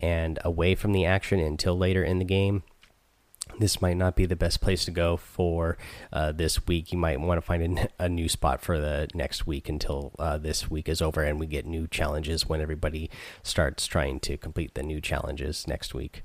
and 0.00 0.38
away 0.44 0.74
from 0.74 0.92
the 0.92 1.06
action 1.06 1.40
until 1.40 1.78
later 1.78 2.04
in 2.04 2.18
the 2.18 2.24
game. 2.24 2.64
This 3.58 3.80
might 3.80 3.96
not 3.96 4.16
be 4.16 4.26
the 4.26 4.36
best 4.36 4.60
place 4.60 4.84
to 4.86 4.90
go 4.90 5.16
for 5.16 5.76
uh, 6.12 6.32
this 6.32 6.66
week. 6.66 6.92
You 6.92 6.98
might 6.98 7.20
want 7.20 7.38
to 7.38 7.46
find 7.46 7.88
a, 7.98 8.08
new 8.08 8.28
spot 8.28 8.60
for 8.60 8.78
the 8.78 9.08
next 9.14 9.46
week 9.46 9.68
until 9.68 10.12
uh, 10.18 10.38
this 10.38 10.70
week 10.70 10.88
is 10.88 11.00
over 11.00 11.22
and 11.22 11.40
we 11.40 11.46
get 11.46 11.66
new 11.66 11.86
challenges 11.86 12.48
when 12.48 12.60
everybody 12.60 13.10
starts 13.42 13.86
trying 13.86 14.20
to 14.20 14.36
complete 14.36 14.74
the 14.74 14.82
new 14.82 15.00
challenges 15.00 15.66
next 15.66 15.94
week. 15.94 16.22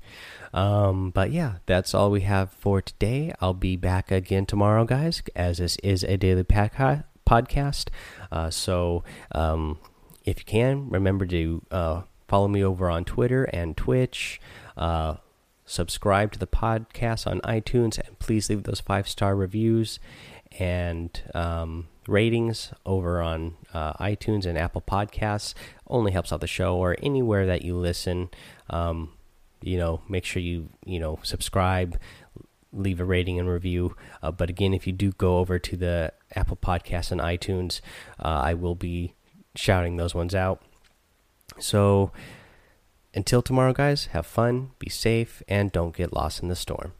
Um, 0.52 1.10
but 1.10 1.30
yeah, 1.30 1.56
that's 1.66 1.94
all 1.94 2.10
we 2.10 2.22
have 2.22 2.52
for 2.52 2.82
today. 2.82 3.32
I'll 3.40 3.54
be 3.54 3.76
back 3.76 4.10
again 4.10 4.46
tomorrow, 4.46 4.84
guys, 4.84 5.22
as 5.34 5.58
this 5.58 5.76
is 5.76 6.04
a 6.04 6.16
daily 6.16 6.44
podcast. 6.44 7.88
Uh, 8.30 8.50
so 8.50 9.04
um, 9.32 9.78
if 10.24 10.40
you 10.40 10.44
can, 10.44 10.90
remember 10.90 11.26
to 11.26 11.62
uh, 11.70 12.02
Follow 12.28 12.46
me 12.46 12.62
over 12.62 12.90
on 12.90 13.06
Twitter 13.06 13.44
and 13.44 13.74
Twitch. 13.74 14.38
Subscribe 15.68 16.32
to 16.32 16.38
the 16.38 16.46
podcast 16.46 17.26
on 17.26 17.42
iTunes, 17.42 17.98
and 17.98 18.18
please 18.18 18.48
leave 18.48 18.62
those 18.62 18.80
five 18.80 19.06
star 19.06 19.36
reviews 19.36 20.00
and 20.58 21.20
um, 21.34 21.88
ratings 22.06 22.72
over 22.86 23.20
on 23.20 23.54
uh, 23.74 23.92
iTunes 23.94 24.46
and 24.46 24.56
Apple 24.56 24.80
Podcasts. 24.80 25.52
Only 25.86 26.10
helps 26.10 26.32
out 26.32 26.40
the 26.40 26.46
show 26.46 26.76
or 26.76 26.96
anywhere 27.02 27.44
that 27.44 27.62
you 27.62 27.76
listen. 27.76 28.30
Um, 28.70 29.12
you 29.60 29.76
know, 29.76 30.00
make 30.08 30.24
sure 30.24 30.40
you 30.40 30.70
you 30.86 30.98
know 30.98 31.18
subscribe, 31.22 31.98
leave 32.72 32.98
a 32.98 33.04
rating 33.04 33.38
and 33.38 33.50
review. 33.50 33.94
Uh, 34.22 34.30
but 34.30 34.48
again, 34.48 34.72
if 34.72 34.86
you 34.86 34.94
do 34.94 35.12
go 35.12 35.36
over 35.36 35.58
to 35.58 35.76
the 35.76 36.14
Apple 36.34 36.56
Podcasts 36.56 37.12
and 37.12 37.20
iTunes, 37.20 37.82
uh, 38.18 38.40
I 38.42 38.54
will 38.54 38.74
be 38.74 39.12
shouting 39.54 39.96
those 39.96 40.14
ones 40.14 40.34
out. 40.34 40.62
So 41.58 42.10
until 43.14 43.42
tomorrow, 43.42 43.72
guys, 43.72 44.06
have 44.06 44.26
fun, 44.26 44.72
be 44.78 44.88
safe, 44.88 45.42
and 45.48 45.72
don't 45.72 45.96
get 45.96 46.12
lost 46.12 46.42
in 46.42 46.48
the 46.48 46.56
storm. 46.56 46.92